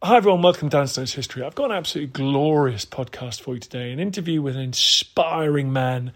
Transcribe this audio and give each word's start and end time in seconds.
Hi 0.00 0.16
everyone, 0.16 0.42
welcome 0.42 0.70
to 0.70 0.76
Dan 0.76 0.86
Snow's 0.86 1.12
History. 1.12 1.42
I've 1.42 1.56
got 1.56 1.72
an 1.72 1.76
absolutely 1.76 2.12
glorious 2.12 2.84
podcast 2.84 3.40
for 3.40 3.54
you 3.54 3.58
today. 3.58 3.90
An 3.90 3.98
interview 3.98 4.40
with 4.40 4.54
an 4.54 4.62
inspiring 4.62 5.72
man. 5.72 6.12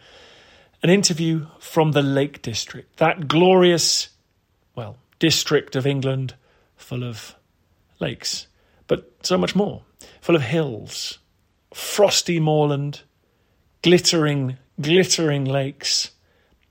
An 0.85 0.89
interview 0.89 1.49
from 1.59 1.91
the 1.91 2.01
Lake 2.01 2.43
District. 2.43 2.97
That 2.99 3.27
glorious, 3.27 4.11
well, 4.77 4.99
district 5.19 5.75
of 5.75 5.85
England 5.85 6.35
full 6.77 7.03
of 7.03 7.35
lakes. 7.99 8.47
But 8.87 9.11
so 9.23 9.37
much 9.37 9.57
more. 9.57 9.83
Full 10.21 10.37
of 10.37 10.43
hills, 10.43 11.19
frosty 11.75 12.39
moorland, 12.39 13.01
glittering, 13.83 14.59
glittering 14.81 15.45
lakes, 15.45 16.13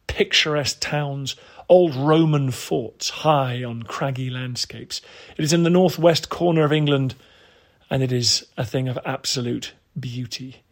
picturesque 0.08 0.78
towns, 0.80 1.36
old 1.72 1.96
Roman 1.96 2.52
forts 2.52 3.10
high 3.10 3.64
on 3.64 3.82
craggy 3.84 4.30
landscapes. 4.30 5.02
It 5.38 5.44
is 5.46 5.54
in 5.54 5.64
the 5.64 5.70
northwest 5.70 6.28
corner 6.28 6.66
of 6.66 6.74
England, 6.74 7.16
and 7.90 8.04
it 8.04 8.12
is 8.12 8.46
a 8.58 8.66
thing 8.66 8.90
of 8.90 9.00
absolute 9.06 9.72
beauty. 9.98 10.64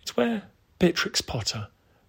It's 0.00 0.16
where 0.16 0.44
Beatrix 0.78 1.20
Potter 1.20 1.68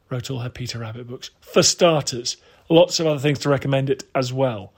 wrote 0.10 0.32
all 0.32 0.40
her 0.40 0.50
Peter 0.50 0.80
Rabbit 0.80 1.10
books. 1.10 1.30
For 1.42 1.62
starters, 1.62 2.38
lots 2.70 3.02
of 3.02 3.06
other 3.06 3.20
things 3.20 3.40
to 3.40 3.50
recommend 3.50 3.90
it 3.90 4.06
as 4.16 4.32
well. 4.32 4.72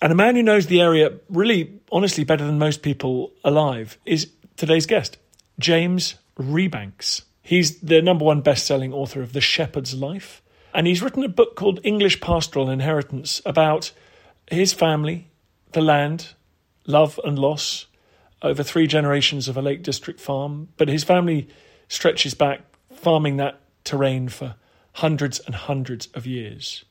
And 0.00 0.12
a 0.12 0.16
man 0.16 0.36
who 0.36 0.42
knows 0.44 0.66
the 0.66 0.80
area 0.80 1.14
really, 1.28 1.80
honestly, 1.90 2.22
better 2.22 2.46
than 2.46 2.56
most 2.56 2.82
people 2.82 3.32
alive 3.42 3.98
is 4.06 4.30
today's 4.56 4.86
guest, 4.86 5.18
James 5.58 6.14
Rebanks. 6.38 7.22
He's 7.42 7.80
the 7.80 8.00
number 8.00 8.24
one 8.24 8.42
best 8.42 8.64
selling 8.64 8.92
author 8.92 9.22
of 9.22 9.32
The 9.32 9.40
Shepherd's 9.40 9.94
Life. 9.94 10.40
And 10.76 10.86
he's 10.86 11.00
written 11.00 11.24
a 11.24 11.28
book 11.28 11.56
called 11.56 11.80
English 11.84 12.20
Pastoral 12.20 12.68
Inheritance 12.68 13.40
about 13.46 13.92
his 14.50 14.74
family, 14.74 15.30
the 15.72 15.80
land, 15.80 16.34
love 16.86 17.18
and 17.24 17.38
loss 17.38 17.86
over 18.42 18.62
three 18.62 18.86
generations 18.86 19.48
of 19.48 19.56
a 19.56 19.62
Lake 19.62 19.82
District 19.82 20.20
farm. 20.20 20.68
But 20.76 20.90
his 20.90 21.02
family 21.02 21.48
stretches 21.88 22.34
back, 22.34 22.60
farming 22.92 23.38
that 23.38 23.58
terrain 23.84 24.28
for 24.28 24.56
hundreds 24.92 25.38
and 25.38 25.54
hundreds 25.54 26.08
of 26.12 26.26
years. 26.26 26.84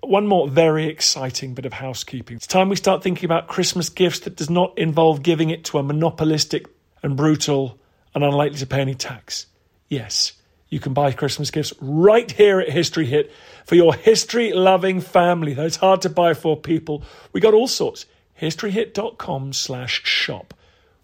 One 0.00 0.26
more 0.26 0.48
very 0.48 0.86
exciting 0.86 1.54
bit 1.54 1.66
of 1.66 1.74
housekeeping. 1.74 2.38
It's 2.38 2.48
time 2.48 2.68
we 2.68 2.74
start 2.74 3.00
thinking 3.00 3.26
about 3.26 3.46
Christmas 3.46 3.88
gifts 3.88 4.18
that 4.20 4.34
does 4.34 4.50
not 4.50 4.76
involve 4.76 5.22
giving 5.22 5.50
it 5.50 5.62
to 5.66 5.78
a 5.78 5.84
monopolistic 5.84 6.66
and 7.00 7.16
brutal 7.16 7.78
and 8.12 8.24
unlikely 8.24 8.58
to 8.58 8.66
pay 8.66 8.80
any 8.80 8.96
tax. 8.96 9.46
Yes, 9.88 10.32
you 10.70 10.78
can 10.78 10.94
buy 10.94 11.12
Christmas 11.12 11.50
gifts 11.50 11.74
right 11.80 12.30
here 12.30 12.60
at 12.60 12.70
History 12.70 13.04
Hit 13.04 13.32
for 13.66 13.74
your 13.74 13.92
history 13.92 14.52
loving 14.52 15.00
family. 15.00 15.52
That's 15.52 15.76
hard 15.76 16.00
to 16.02 16.08
buy 16.08 16.32
for 16.32 16.56
people. 16.56 17.02
We 17.32 17.40
got 17.40 17.54
all 17.54 17.68
sorts. 17.68 18.06
Historyhit.com 18.40 19.52
slash 19.52 20.04
shop. 20.04 20.54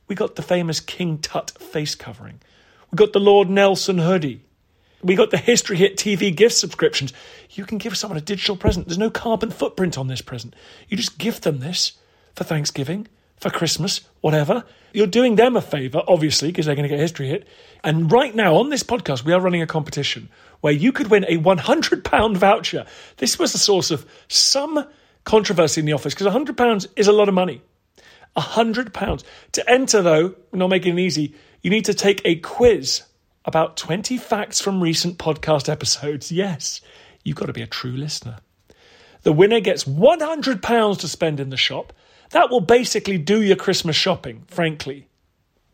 We 0.08 0.14
got 0.14 0.36
the 0.36 0.42
famous 0.42 0.78
King 0.78 1.18
Tut 1.18 1.50
face 1.50 1.96
covering. 1.96 2.40
We 2.92 2.96
got 2.96 3.12
the 3.12 3.20
Lord 3.20 3.50
Nelson 3.50 3.98
hoodie. 3.98 4.42
We 5.02 5.16
got 5.16 5.30
the 5.30 5.36
History 5.36 5.76
Hit 5.76 5.96
TV 5.96 6.34
gift 6.34 6.54
subscriptions. 6.54 7.12
You 7.50 7.64
can 7.64 7.78
give 7.78 7.96
someone 7.96 8.16
a 8.16 8.22
digital 8.22 8.56
present. 8.56 8.86
There's 8.86 8.98
no 8.98 9.10
carbon 9.10 9.50
footprint 9.50 9.98
on 9.98 10.06
this 10.06 10.22
present. 10.22 10.54
You 10.88 10.96
just 10.96 11.18
gift 11.18 11.42
them 11.42 11.58
this 11.58 11.92
for 12.34 12.44
Thanksgiving, 12.44 13.08
for 13.40 13.50
Christmas, 13.50 14.00
whatever. 14.20 14.64
You're 14.92 15.06
doing 15.06 15.36
them 15.36 15.56
a 15.56 15.60
favour, 15.60 16.02
obviously, 16.08 16.48
because 16.48 16.66
they're 16.66 16.74
going 16.74 16.84
to 16.84 16.88
get 16.88 16.98
a 16.98 17.02
History 17.02 17.28
Hit. 17.28 17.46
And 17.84 18.10
right 18.10 18.34
now 18.34 18.56
on 18.56 18.70
this 18.70 18.82
podcast, 18.82 19.24
we 19.24 19.32
are 19.32 19.40
running 19.40 19.62
a 19.62 19.66
competition 19.66 20.28
where 20.62 20.72
you 20.72 20.90
could 20.92 21.08
win 21.08 21.24
a 21.24 21.36
£100 21.38 22.36
voucher. 22.36 22.86
This 23.18 23.38
was 23.38 23.52
the 23.52 23.58
source 23.58 23.90
of 23.90 24.06
some 24.28 24.86
controversy 25.24 25.80
in 25.80 25.86
the 25.86 25.92
office 25.92 26.14
because 26.14 26.32
£100 26.32 26.86
is 26.96 27.08
a 27.08 27.12
lot 27.12 27.28
of 27.28 27.34
money. 27.34 27.62
£100. 28.36 29.24
To 29.52 29.70
enter, 29.70 30.02
though, 30.02 30.34
not 30.52 30.68
making 30.68 30.98
it 30.98 31.02
easy, 31.02 31.34
you 31.62 31.70
need 31.70 31.84
to 31.86 31.94
take 31.94 32.22
a 32.24 32.36
quiz 32.36 33.02
about 33.44 33.76
20 33.76 34.18
facts 34.18 34.60
from 34.60 34.82
recent 34.82 35.18
podcast 35.18 35.68
episodes. 35.68 36.32
Yes, 36.32 36.80
you've 37.22 37.36
got 37.36 37.46
to 37.46 37.52
be 37.52 37.62
a 37.62 37.66
true 37.66 37.92
listener. 37.92 38.38
The 39.22 39.32
winner 39.32 39.60
gets 39.60 39.84
£100 39.84 40.98
to 40.98 41.08
spend 41.08 41.40
in 41.40 41.50
the 41.50 41.56
shop. 41.56 41.92
That 42.30 42.50
will 42.50 42.60
basically 42.60 43.18
do 43.18 43.42
your 43.42 43.56
Christmas 43.56 43.96
shopping, 43.96 44.44
frankly. 44.48 45.08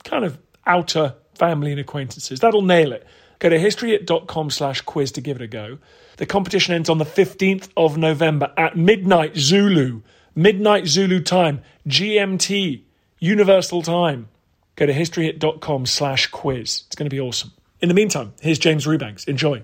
Kind 0.05 0.25
of 0.25 0.39
outer 0.67 1.15
family 1.35 1.71
and 1.73 1.81
acquaintances. 1.81 2.41
That'll 2.41 2.63
nail 2.63 2.93
it. 2.93 3.07
Go 3.39 3.49
to 3.49 3.59
historyhit.com 3.59 4.51
slash 4.51 4.83
quiz 4.83 5.13
to 5.13 5.21
give 5.21 5.37
it 5.37 5.43
a 5.43 5.49
go. 5.49 5.79
The 6.19 6.27
competition 6.27 6.75
ends 6.75 6.89
on 6.89 6.99
the 6.99 7.05
15th 7.05 7.69
of 7.77 7.97
November 7.97 8.53
at 8.57 8.77
midnight 8.77 9.37
Zulu. 9.37 10.03
Midnight 10.35 10.87
Zulu 10.87 11.21
time. 11.21 11.63
GMT. 11.89 12.83
Universal 13.19 13.83
time. 13.83 14.29
Go 14.77 14.87
to 14.87 14.93
historyhit.com 14.93 15.87
slash 15.87 16.29
quiz. 16.29 16.85
It's 16.87 16.97
going 16.97 17.09
to 17.11 17.15
be 17.15 17.21
awesome. 17.21 17.53
In 17.81 17.89
the 17.89 17.95
meantime, 17.95 18.33
here's 18.41 18.59
James 18.59 18.87
Rebanks. 18.87 19.27
Enjoy. 19.27 19.63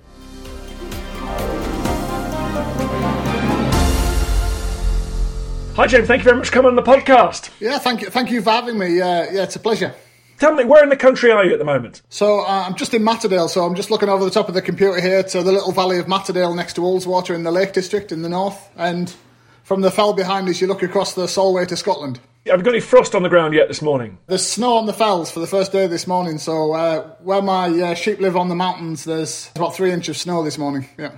Hi, 5.79 5.87
James. 5.87 6.09
Thank 6.09 6.23
you 6.23 6.25
very 6.25 6.37
much 6.37 6.49
for 6.49 6.55
coming 6.55 6.71
on 6.71 6.75
the 6.75 6.83
podcast. 6.83 7.51
Yeah, 7.61 7.79
thank 7.79 8.01
you, 8.01 8.11
thank 8.11 8.33
you 8.33 8.43
for 8.43 8.51
having 8.51 8.77
me. 8.77 9.01
Uh, 9.01 9.31
yeah, 9.31 9.45
it's 9.45 9.55
a 9.55 9.61
pleasure. 9.61 9.95
Tell 10.41 10.53
me, 10.53 10.65
where 10.65 10.83
in 10.83 10.89
the 10.89 10.97
country 10.97 11.31
are 11.31 11.45
you 11.45 11.53
at 11.53 11.61
the 11.61 11.65
moment? 11.65 12.03
So 12.09 12.41
uh, 12.41 12.65
I'm 12.67 12.75
just 12.75 12.95
in 12.95 13.03
Matterdale, 13.03 13.49
so 13.49 13.65
I'm 13.65 13.77
just 13.77 13.89
looking 13.89 14.09
over 14.09 14.25
the 14.25 14.31
top 14.33 14.49
of 14.49 14.55
the 14.55 14.61
computer 14.61 15.01
here 15.01 15.23
to 15.23 15.41
the 15.41 15.53
little 15.53 15.71
valley 15.71 16.01
of 16.01 16.07
Matterdale 16.07 16.57
next 16.57 16.73
to 16.73 16.81
Ullswater 16.81 17.33
in 17.33 17.45
the 17.45 17.53
Lake 17.53 17.75
District 17.75 18.11
in 18.11 18.23
the 18.23 18.29
north, 18.29 18.69
and 18.77 19.15
from 19.63 19.83
the 19.83 19.93
fell 19.93 20.13
behind 20.13 20.49
us, 20.49 20.61
you 20.61 20.67
look 20.67 20.83
across 20.83 21.15
the 21.15 21.29
Solway 21.29 21.65
to 21.67 21.77
Scotland. 21.77 22.19
Have 22.49 22.59
you 22.59 22.65
got 22.65 22.73
any 22.73 22.81
frost 22.81 23.15
on 23.15 23.23
the 23.23 23.29
ground 23.29 23.55
yet 23.55 23.69
this 23.69 23.81
morning? 23.81 24.19
There's 24.27 24.45
snow 24.45 24.79
on 24.79 24.87
the 24.87 24.93
fells 24.93 25.31
for 25.31 25.39
the 25.39 25.47
first 25.47 25.71
day 25.71 25.87
this 25.87 26.09
morning, 26.09 26.39
so 26.39 26.73
uh, 26.73 27.09
where 27.23 27.41
my 27.41 27.69
uh, 27.69 27.95
sheep 27.95 28.19
live 28.19 28.37
on 28.37 28.49
the 28.49 28.57
mountains, 28.57 29.05
there's 29.05 29.53
about 29.55 29.77
three 29.77 29.93
inches 29.93 30.17
of 30.17 30.21
snow 30.23 30.43
this 30.43 30.59
morning. 30.59 30.89
Yeah. 30.99 31.13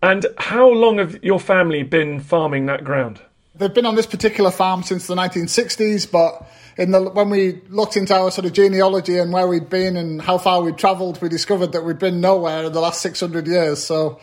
And 0.00 0.26
how 0.38 0.68
long 0.68 0.98
have 0.98 1.24
your 1.24 1.40
family 1.40 1.82
been 1.82 2.20
farming 2.20 2.66
that 2.66 2.84
ground? 2.84 3.20
They've 3.58 3.72
been 3.72 3.86
on 3.86 3.94
this 3.94 4.06
particular 4.06 4.50
farm 4.50 4.82
since 4.82 5.06
the 5.06 5.14
1960s, 5.14 6.10
but 6.10 6.46
in 6.76 6.90
the, 6.90 7.02
when 7.02 7.30
we 7.30 7.62
looked 7.68 7.96
into 7.96 8.14
our 8.14 8.30
sort 8.30 8.44
of 8.44 8.52
genealogy 8.52 9.18
and 9.18 9.32
where 9.32 9.48
we'd 9.48 9.70
been 9.70 9.96
and 9.96 10.20
how 10.20 10.36
far 10.36 10.62
we'd 10.62 10.76
travelled, 10.76 11.20
we 11.22 11.28
discovered 11.28 11.72
that 11.72 11.82
we'd 11.82 11.98
been 11.98 12.20
nowhere 12.20 12.64
in 12.64 12.72
the 12.72 12.80
last 12.80 13.00
600 13.00 13.46
years. 13.46 13.82
So 13.82 14.20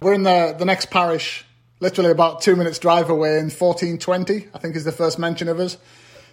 we're 0.00 0.14
in 0.14 0.22
the, 0.22 0.54
the 0.56 0.64
next 0.64 0.90
parish, 0.90 1.44
literally 1.80 2.10
about 2.10 2.42
two 2.42 2.54
minutes 2.54 2.78
drive 2.78 3.10
away 3.10 3.38
in 3.38 3.50
1420, 3.50 4.48
I 4.54 4.58
think 4.58 4.76
is 4.76 4.84
the 4.84 4.92
first 4.92 5.18
mention 5.18 5.48
of 5.48 5.58
us. 5.58 5.76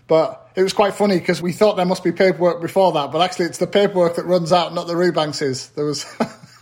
But 0.08 0.52
it 0.56 0.62
was 0.62 0.74
quite 0.74 0.94
funny 0.94 1.18
because 1.18 1.42
we 1.42 1.54
thought 1.54 1.76
there 1.76 1.86
must 1.86 2.04
be 2.04 2.12
paperwork 2.12 2.62
before 2.62 2.92
that, 2.92 3.12
but 3.12 3.22
actually 3.22 3.46
it's 3.46 3.58
the 3.58 3.68
paperwork 3.68 4.18
that 4.18 4.26
runs 4.26 4.52
out, 4.52 4.74
not 4.74 4.86
the 4.86 4.94
Rebankses. 4.94 5.74
There 5.74 5.86
was, 5.86 6.06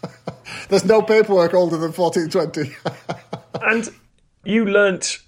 there's 0.69 0.85
no 0.85 1.01
paperwork 1.01 1.53
older 1.53 1.75
than 1.75 1.91
1420. 1.91 2.75
and 3.61 3.89
you 4.45 4.65
learnt 4.65 5.19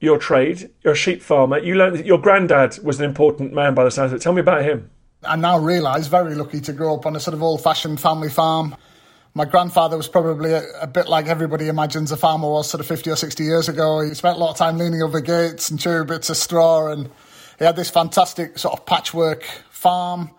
your 0.00 0.18
trade, 0.18 0.70
you're 0.82 0.94
a 0.94 0.96
sheep 0.96 1.22
farmer. 1.22 1.58
You 1.58 1.76
learned 1.76 1.96
that 1.96 2.06
your 2.06 2.18
granddad 2.18 2.78
was 2.82 2.98
an 2.98 3.04
important 3.04 3.52
man 3.52 3.74
by 3.74 3.84
the 3.84 3.90
sounds 3.90 4.12
of 4.12 4.16
it. 4.16 4.22
Tell 4.22 4.32
me 4.32 4.40
about 4.40 4.64
him. 4.64 4.90
I 5.22 5.36
now 5.36 5.58
realise, 5.58 6.06
very 6.06 6.34
lucky 6.34 6.60
to 6.62 6.72
grow 6.72 6.94
up 6.94 7.06
on 7.06 7.14
a 7.14 7.20
sort 7.20 7.34
of 7.34 7.42
old 7.42 7.62
fashioned 7.62 8.00
family 8.00 8.30
farm 8.30 8.74
My 9.32 9.44
grandfather 9.44 9.96
was 9.96 10.08
probably 10.08 10.52
a, 10.52 10.64
a, 10.80 10.86
bit 10.88 11.08
like 11.08 11.26
everybody 11.26 11.68
imagines 11.68 12.10
a 12.10 12.16
farmer 12.16 12.48
was 12.48 12.68
sort 12.68 12.80
of 12.80 12.86
50 12.86 13.10
or 13.10 13.16
60 13.16 13.44
years 13.44 13.68
ago. 13.68 14.00
He 14.00 14.12
spent 14.14 14.36
a 14.36 14.40
lot 14.40 14.50
of 14.50 14.56
time 14.56 14.76
leaning 14.76 15.02
over 15.02 15.20
gates 15.20 15.70
and 15.70 15.78
chewing 15.78 16.06
bits 16.06 16.30
of 16.30 16.36
straw, 16.36 16.90
and 16.90 17.08
he 17.58 17.64
had 17.64 17.76
this 17.76 17.90
fantastic 17.90 18.58
sort 18.58 18.78
of 18.78 18.86
patchwork 18.86 19.44
farm. 19.70 20.30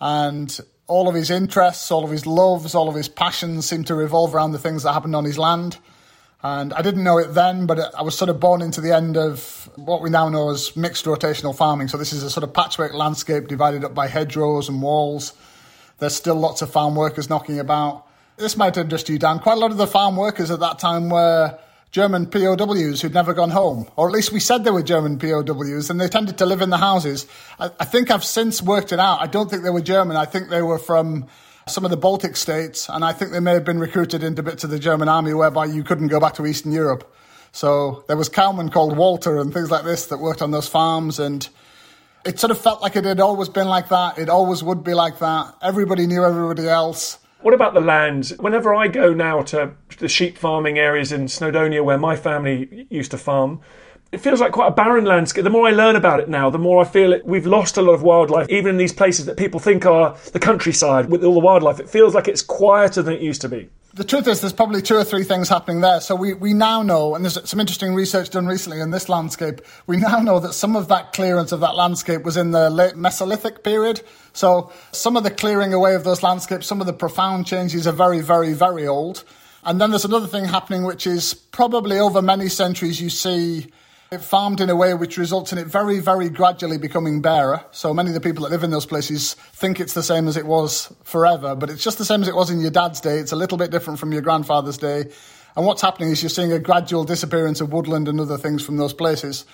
And 0.00 0.58
all 0.86 1.08
of 1.08 1.14
his 1.14 1.30
interests, 1.30 1.90
all 1.90 2.04
of 2.04 2.10
his 2.10 2.26
loves, 2.26 2.74
all 2.74 2.88
of 2.88 2.94
his 2.94 3.08
passions 3.08 3.66
seemed 3.66 3.86
to 3.86 3.94
revolve 3.94 4.34
around 4.34 4.52
the 4.52 4.58
things 4.58 4.82
that 4.82 4.92
happened 4.92 5.16
on 5.16 5.24
his 5.24 5.38
land. 5.38 5.78
And 6.42 6.72
I 6.72 6.82
didn't 6.82 7.02
know 7.02 7.18
it 7.18 7.34
then, 7.34 7.66
but 7.66 7.94
I 7.96 8.02
was 8.02 8.16
sort 8.16 8.28
of 8.28 8.38
born 8.38 8.62
into 8.62 8.80
the 8.80 8.94
end 8.94 9.16
of 9.16 9.68
what 9.74 10.02
we 10.02 10.10
now 10.10 10.28
know 10.28 10.50
as 10.50 10.76
mixed 10.76 11.04
rotational 11.04 11.56
farming. 11.56 11.88
So 11.88 11.96
this 11.96 12.12
is 12.12 12.22
a 12.22 12.30
sort 12.30 12.44
of 12.44 12.52
patchwork 12.52 12.94
landscape 12.94 13.48
divided 13.48 13.84
up 13.84 13.94
by 13.94 14.06
hedgerows 14.06 14.68
and 14.68 14.80
walls. 14.80 15.32
There's 15.98 16.14
still 16.14 16.36
lots 16.36 16.62
of 16.62 16.70
farm 16.70 16.94
workers 16.94 17.28
knocking 17.28 17.58
about 17.58 18.04
this 18.38 18.56
might 18.56 18.76
interest 18.76 19.08
you, 19.08 19.18
Dan. 19.18 19.40
Quite 19.40 19.56
a 19.56 19.60
lot 19.60 19.72
of 19.72 19.76
the 19.76 19.86
farm 19.86 20.16
workers 20.16 20.50
at 20.50 20.60
that 20.60 20.78
time 20.78 21.10
were 21.10 21.58
German 21.90 22.26
POWs 22.26 23.02
who'd 23.02 23.14
never 23.14 23.34
gone 23.34 23.50
home, 23.50 23.88
or 23.96 24.06
at 24.06 24.14
least 24.14 24.32
we 24.32 24.40
said 24.40 24.62
they 24.62 24.70
were 24.70 24.82
German 24.82 25.18
POWs, 25.18 25.90
and 25.90 26.00
they 26.00 26.08
tended 26.08 26.38
to 26.38 26.46
live 26.46 26.62
in 26.62 26.70
the 26.70 26.76
houses. 26.78 27.26
I, 27.58 27.70
I 27.80 27.84
think 27.84 28.10
I've 28.10 28.24
since 28.24 28.62
worked 28.62 28.92
it 28.92 29.00
out. 29.00 29.20
I 29.20 29.26
don't 29.26 29.50
think 29.50 29.64
they 29.64 29.70
were 29.70 29.80
German. 29.80 30.16
I 30.16 30.24
think 30.24 30.48
they 30.48 30.62
were 30.62 30.78
from 30.78 31.26
some 31.68 31.84
of 31.84 31.90
the 31.90 31.96
Baltic 31.96 32.36
states, 32.36 32.88
and 32.88 33.04
I 33.04 33.12
think 33.12 33.32
they 33.32 33.40
may 33.40 33.52
have 33.52 33.64
been 33.64 33.78
recruited 33.78 34.22
into 34.22 34.42
bits 34.42 34.64
of 34.64 34.70
the 34.70 34.78
German 34.78 35.08
army 35.08 35.34
whereby 35.34 35.66
you 35.66 35.84
couldn't 35.84 36.08
go 36.08 36.18
back 36.18 36.34
to 36.34 36.46
Eastern 36.46 36.72
Europe. 36.72 37.14
So 37.52 38.04
there 38.08 38.16
was 38.16 38.28
cowmen 38.28 38.70
called 38.70 38.96
Walter 38.96 39.38
and 39.38 39.52
things 39.52 39.70
like 39.70 39.84
this 39.84 40.06
that 40.06 40.18
worked 40.18 40.42
on 40.42 40.50
those 40.50 40.68
farms, 40.68 41.18
and 41.18 41.48
it 42.24 42.38
sort 42.38 42.50
of 42.50 42.60
felt 42.60 42.82
like 42.82 42.96
it 42.96 43.04
had 43.04 43.20
always 43.20 43.48
been 43.48 43.68
like 43.68 43.88
that. 43.88 44.18
It 44.18 44.28
always 44.28 44.62
would 44.62 44.84
be 44.84 44.94
like 44.94 45.18
that. 45.20 45.54
Everybody 45.62 46.06
knew 46.06 46.24
everybody 46.24 46.68
else. 46.68 47.18
What 47.40 47.54
about 47.54 47.72
the 47.74 47.80
land? 47.80 48.34
Whenever 48.40 48.74
I 48.74 48.88
go 48.88 49.14
now 49.14 49.42
to 49.42 49.72
the 49.98 50.08
sheep 50.08 50.36
farming 50.36 50.78
areas 50.78 51.12
in 51.12 51.26
Snowdonia 51.26 51.84
where 51.84 51.98
my 51.98 52.16
family 52.16 52.86
used 52.90 53.12
to 53.12 53.18
farm, 53.18 53.60
it 54.12 54.18
feels 54.18 54.40
like 54.40 54.52
quite 54.52 54.68
a 54.68 54.74
barren 54.74 55.04
landscape. 55.04 55.44
The 55.44 55.50
more 55.50 55.68
I 55.68 55.72
learn 55.72 55.96
about 55.96 56.20
it 56.20 56.28
now, 56.28 56.50
the 56.50 56.58
more 56.58 56.82
I 56.82 56.84
feel 56.84 57.12
it, 57.12 57.26
we've 57.26 57.46
lost 57.46 57.76
a 57.76 57.82
lot 57.82 57.92
of 57.92 58.02
wildlife, 58.02 58.48
even 58.48 58.70
in 58.70 58.76
these 58.76 58.92
places 58.92 59.26
that 59.26 59.36
people 59.36 59.60
think 59.60 59.84
are 59.86 60.16
the 60.32 60.38
countryside 60.38 61.10
with 61.10 61.24
all 61.24 61.34
the 61.34 61.40
wildlife. 61.40 61.80
It 61.80 61.90
feels 61.90 62.14
like 62.14 62.28
it's 62.28 62.42
quieter 62.42 63.02
than 63.02 63.14
it 63.14 63.20
used 63.20 63.40
to 63.42 63.48
be 63.48 63.68
the 63.98 64.04
truth 64.04 64.28
is, 64.28 64.40
there's 64.40 64.52
probably 64.52 64.80
two 64.80 64.94
or 64.94 65.04
three 65.04 65.24
things 65.24 65.48
happening 65.48 65.80
there. 65.80 66.00
So 66.00 66.14
we, 66.14 66.32
we 66.32 66.54
now 66.54 66.82
know, 66.82 67.14
and 67.14 67.24
there's 67.24 67.48
some 67.48 67.58
interesting 67.58 67.94
research 67.94 68.30
done 68.30 68.46
recently 68.46 68.80
in 68.80 68.90
this 68.90 69.08
landscape, 69.08 69.60
we 69.86 69.96
now 69.96 70.20
know 70.20 70.38
that 70.40 70.52
some 70.52 70.76
of 70.76 70.88
that 70.88 71.12
clearance 71.12 71.52
of 71.52 71.60
that 71.60 71.74
landscape 71.74 72.22
was 72.22 72.36
in 72.36 72.52
the 72.52 72.70
late 72.70 72.94
Mesolithic 72.94 73.64
period. 73.64 74.02
So 74.32 74.72
some 74.92 75.16
of 75.16 75.24
the 75.24 75.30
clearing 75.30 75.74
away 75.74 75.94
of 75.94 76.04
those 76.04 76.22
landscapes, 76.22 76.66
some 76.66 76.80
of 76.80 76.86
the 76.86 76.92
profound 76.92 77.46
changes 77.46 77.86
are 77.86 77.92
very, 77.92 78.20
very, 78.20 78.52
very 78.52 78.86
old. 78.86 79.24
And 79.64 79.80
then 79.80 79.90
there's 79.90 80.04
another 80.04 80.28
thing 80.28 80.44
happening, 80.44 80.84
which 80.84 81.06
is 81.06 81.34
probably 81.34 81.98
over 81.98 82.22
many 82.22 82.48
centuries, 82.48 83.00
you 83.00 83.10
see 83.10 83.66
farmed 84.16 84.62
in 84.62 84.70
a 84.70 84.76
way 84.76 84.94
which 84.94 85.18
results 85.18 85.52
in 85.52 85.58
it 85.58 85.66
very, 85.66 85.98
very 85.98 86.30
gradually 86.30 86.78
becoming 86.78 87.20
barer. 87.20 87.62
So 87.72 87.92
many 87.92 88.08
of 88.08 88.14
the 88.14 88.20
people 88.22 88.44
that 88.44 88.50
live 88.50 88.64
in 88.64 88.70
those 88.70 88.86
places 88.86 89.34
think 89.34 89.80
it's 89.80 89.92
the 89.92 90.02
same 90.02 90.28
as 90.28 90.38
it 90.38 90.46
was 90.46 90.90
forever, 91.04 91.54
but 91.54 91.68
it's 91.68 91.84
just 91.84 91.98
the 91.98 92.06
same 92.06 92.22
as 92.22 92.28
it 92.28 92.34
was 92.34 92.48
in 92.48 92.60
your 92.60 92.70
dad's 92.70 93.02
day. 93.02 93.18
It's 93.18 93.32
a 93.32 93.36
little 93.36 93.58
bit 93.58 93.70
different 93.70 93.98
from 93.98 94.12
your 94.12 94.22
grandfather's 94.22 94.78
day. 94.78 95.04
And 95.56 95.66
what's 95.66 95.82
happening 95.82 96.10
is 96.10 96.22
you're 96.22 96.30
seeing 96.30 96.52
a 96.52 96.58
gradual 96.58 97.04
disappearance 97.04 97.60
of 97.60 97.70
woodland 97.70 98.08
and 98.08 98.18
other 98.18 98.38
things 98.38 98.64
from 98.64 98.78
those 98.78 98.94
places. 98.94 99.44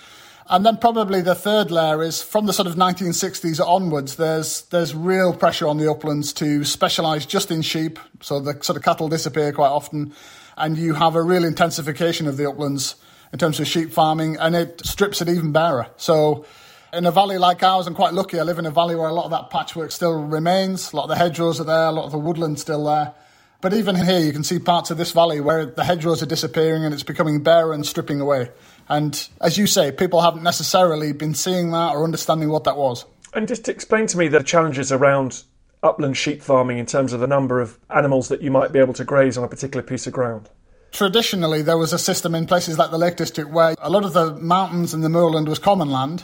And 0.47 0.65
then 0.65 0.77
probably 0.77 1.21
the 1.21 1.35
third 1.35 1.69
layer 1.69 2.01
is 2.01 2.21
from 2.21 2.45
the 2.45 2.53
sort 2.53 2.67
of 2.67 2.75
1960s 2.75 3.59
onwards, 3.65 4.15
there's, 4.15 4.61
there's 4.63 4.95
real 4.95 5.33
pressure 5.33 5.67
on 5.67 5.77
the 5.77 5.89
uplands 5.91 6.31
to 6.33 6.63
specialise 6.63 7.25
just 7.25 7.51
in 7.51 7.61
sheep. 7.61 7.99
So 8.21 8.39
the 8.39 8.57
sort 8.63 8.77
of 8.77 8.83
cattle 8.83 9.09
disappear 9.09 9.51
quite 9.51 9.69
often. 9.69 10.13
And 10.55 10.77
you 10.77 10.93
have 10.93 11.15
a 11.15 11.23
real 11.23 11.43
intensification 11.43 12.27
of 12.27 12.37
the 12.37 12.47
uplands 12.47 12.95
in 13.35 13.39
terms 13.39 13.59
of 13.59 13.67
sheep 13.67 13.91
farming, 13.91 14.37
and 14.37 14.55
it 14.55 14.79
strips 14.85 15.21
it 15.21 15.27
even 15.27 15.51
barer. 15.51 15.87
So, 15.97 16.45
in 16.93 17.05
a 17.05 17.11
valley 17.11 17.37
like 17.37 17.61
ours, 17.63 17.85
I'm 17.85 17.93
quite 17.93 18.13
lucky. 18.13 18.39
I 18.39 18.43
live 18.43 18.59
in 18.59 18.65
a 18.65 18.71
valley 18.71 18.95
where 18.95 19.09
a 19.09 19.13
lot 19.13 19.25
of 19.25 19.31
that 19.31 19.49
patchwork 19.49 19.91
still 19.91 20.23
remains. 20.23 20.93
A 20.93 20.95
lot 20.95 21.03
of 21.03 21.09
the 21.09 21.17
hedgerows 21.17 21.59
are 21.59 21.65
there, 21.65 21.87
a 21.87 21.91
lot 21.91 22.05
of 22.05 22.13
the 22.13 22.17
woodland's 22.17 22.61
still 22.61 22.85
there. 22.85 23.13
But 23.59 23.73
even 23.73 23.97
here, 23.97 24.19
you 24.19 24.31
can 24.31 24.45
see 24.45 24.57
parts 24.57 24.89
of 24.89 24.97
this 24.97 25.11
valley 25.11 25.41
where 25.41 25.65
the 25.65 25.83
hedgerows 25.83 26.23
are 26.23 26.27
disappearing 26.27 26.85
and 26.85 26.93
it's 26.93 27.03
becoming 27.03 27.43
bare 27.43 27.73
and 27.73 27.85
stripping 27.85 28.21
away. 28.21 28.51
And 28.87 29.27
as 29.41 29.57
you 29.57 29.67
say, 29.67 29.91
people 29.91 30.21
haven't 30.21 30.43
necessarily 30.43 31.11
been 31.11 31.33
seeing 31.33 31.71
that 31.71 31.93
or 31.93 32.05
understanding 32.05 32.47
what 32.47 32.63
that 32.63 32.77
was. 32.77 33.03
And 33.33 33.49
just 33.49 33.67
explain 33.67 34.07
to 34.07 34.17
me 34.17 34.29
the 34.29 34.43
challenges 34.43 34.93
around 34.93 35.43
upland 35.83 36.15
sheep 36.15 36.41
farming 36.41 36.77
in 36.77 36.85
terms 36.85 37.11
of 37.11 37.19
the 37.19 37.27
number 37.27 37.59
of 37.59 37.77
animals 37.89 38.29
that 38.29 38.41
you 38.41 38.49
might 38.49 38.71
be 38.71 38.79
able 38.79 38.93
to 38.93 39.03
graze 39.03 39.37
on 39.37 39.43
a 39.43 39.49
particular 39.49 39.83
piece 39.83 40.07
of 40.07 40.13
ground 40.13 40.49
traditionally 40.95 41.61
there 41.61 41.77
was 41.77 41.91
a 41.91 41.99
system 41.99 42.33
in 42.33 42.47
places 42.47 42.77
like 42.77 42.89
the 42.89 42.97
Lake 42.97 43.17
District 43.17 43.51
where 43.51 43.75
a 43.79 43.89
lot 43.89 44.05
of 44.05 44.13
the 44.13 44.33
mountains 44.37 44.93
and 44.93 45.03
the 45.03 45.09
moorland 45.09 45.47
was 45.47 45.59
common 45.59 45.91
land. 45.91 46.23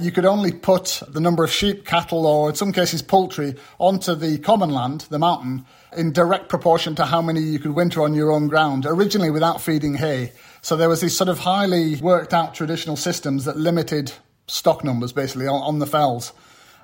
You 0.00 0.10
could 0.10 0.24
only 0.24 0.52
put 0.52 1.02
the 1.08 1.20
number 1.20 1.44
of 1.44 1.50
sheep, 1.50 1.86
cattle, 1.86 2.26
or 2.26 2.50
in 2.50 2.56
some 2.56 2.72
cases 2.72 3.00
poultry 3.00 3.54
onto 3.78 4.14
the 4.14 4.38
common 4.38 4.70
land, 4.70 5.06
the 5.08 5.18
mountain, 5.18 5.64
in 5.96 6.12
direct 6.12 6.48
proportion 6.48 6.94
to 6.96 7.04
how 7.04 7.22
many 7.22 7.40
you 7.40 7.58
could 7.58 7.72
winter 7.72 8.02
on 8.02 8.14
your 8.14 8.30
own 8.30 8.48
ground, 8.48 8.86
originally 8.86 9.30
without 9.30 9.60
feeding 9.60 9.94
hay. 9.94 10.32
So 10.62 10.76
there 10.76 10.88
was 10.88 11.00
these 11.00 11.16
sort 11.16 11.28
of 11.28 11.38
highly 11.38 11.96
worked 11.96 12.34
out 12.34 12.54
traditional 12.54 12.96
systems 12.96 13.44
that 13.44 13.56
limited 13.56 14.12
stock 14.48 14.82
numbers 14.82 15.12
basically 15.12 15.46
on, 15.46 15.62
on 15.62 15.78
the 15.78 15.86
fells. 15.86 16.32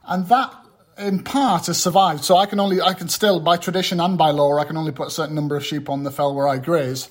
And 0.06 0.28
that 0.28 0.54
in 0.98 1.24
part 1.24 1.66
has 1.66 1.82
survived. 1.82 2.22
So 2.24 2.36
I 2.36 2.46
can 2.46 2.60
only, 2.60 2.80
I 2.80 2.94
can 2.94 3.08
still, 3.08 3.40
by 3.40 3.56
tradition 3.56 4.00
and 4.00 4.16
by 4.16 4.30
law, 4.30 4.56
I 4.58 4.64
can 4.64 4.76
only 4.76 4.92
put 4.92 5.08
a 5.08 5.10
certain 5.10 5.34
number 5.34 5.56
of 5.56 5.64
sheep 5.64 5.88
on 5.88 6.04
the 6.04 6.12
fell 6.12 6.34
where 6.34 6.46
I 6.46 6.58
graze. 6.58 7.10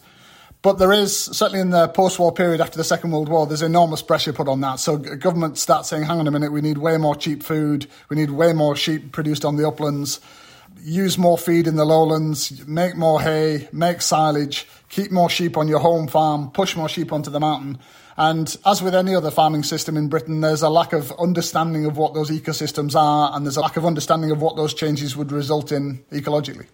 But 0.63 0.77
there 0.77 0.94
is, 0.94 1.13
certainly 1.13 1.60
in 1.60 1.71
the 1.71 1.89
post 1.89 2.18
war 2.18 2.31
period 2.31 2.62
after 2.62 2.77
the 2.77 2.86
Second 2.86 3.12
World 3.12 3.27
War, 3.27 3.45
there's 3.45 3.62
enormous 3.62 4.01
pressure 4.01 4.31
put 4.31 4.48
on 4.48 4.62
that. 4.62 4.80
So 4.80 4.95
government 4.95 5.57
starts 5.57 5.89
saying, 5.89 6.04
hang 6.04 6.21
on 6.21 6.27
a 6.27 6.31
minute, 6.31 6.54
we 6.54 6.62
need 6.62 6.77
way 6.77 6.95
more 6.95 7.18
cheap 7.18 7.44
food, 7.44 7.86
we 8.07 8.15
need 8.15 8.31
way 8.31 8.54
more 8.54 8.74
sheep 8.74 9.12
produced 9.12 9.44
on 9.44 9.57
the 9.57 9.68
uplands, 9.68 10.21
use 10.81 11.18
more 11.18 11.38
feed 11.38 11.68
in 11.68 11.75
the 11.75 11.83
lowlands, 11.83 12.65
make 12.65 12.95
more 12.95 13.21
hay, 13.21 13.68
make 13.74 14.01
silage, 14.01 14.65
keep 14.88 15.12
more 15.12 15.30
sheep 15.30 15.57
on 15.57 15.68
your 15.68 15.80
home 15.80 16.07
farm, 16.07 16.50
push 16.51 16.77
more 16.77 16.88
sheep 16.88 17.12
onto 17.12 17.30
the 17.30 17.42
mountain. 17.42 17.77
And 18.15 18.56
as 18.65 18.81
with 18.81 18.95
any 18.95 19.13
other 19.13 19.31
farming 19.31 19.63
system 19.63 19.98
in 19.98 20.07
Britain, 20.07 20.39
there's 20.39 20.62
a 20.62 20.69
lack 20.69 20.94
of 20.94 21.12
understanding 21.19 21.86
of 21.86 21.98
what 21.98 22.13
those 22.13 22.31
ecosystems 22.31 22.95
are, 22.95 23.36
and 23.36 23.45
there's 23.45 23.57
a 23.57 23.62
lack 23.62 23.75
of 23.75 23.86
understanding 23.86 24.31
of 24.31 24.42
what 24.42 24.56
those 24.56 24.74
changes 24.74 25.18
would 25.18 25.33
result 25.33 25.74
in 25.74 26.06
ecologically. 26.10 26.68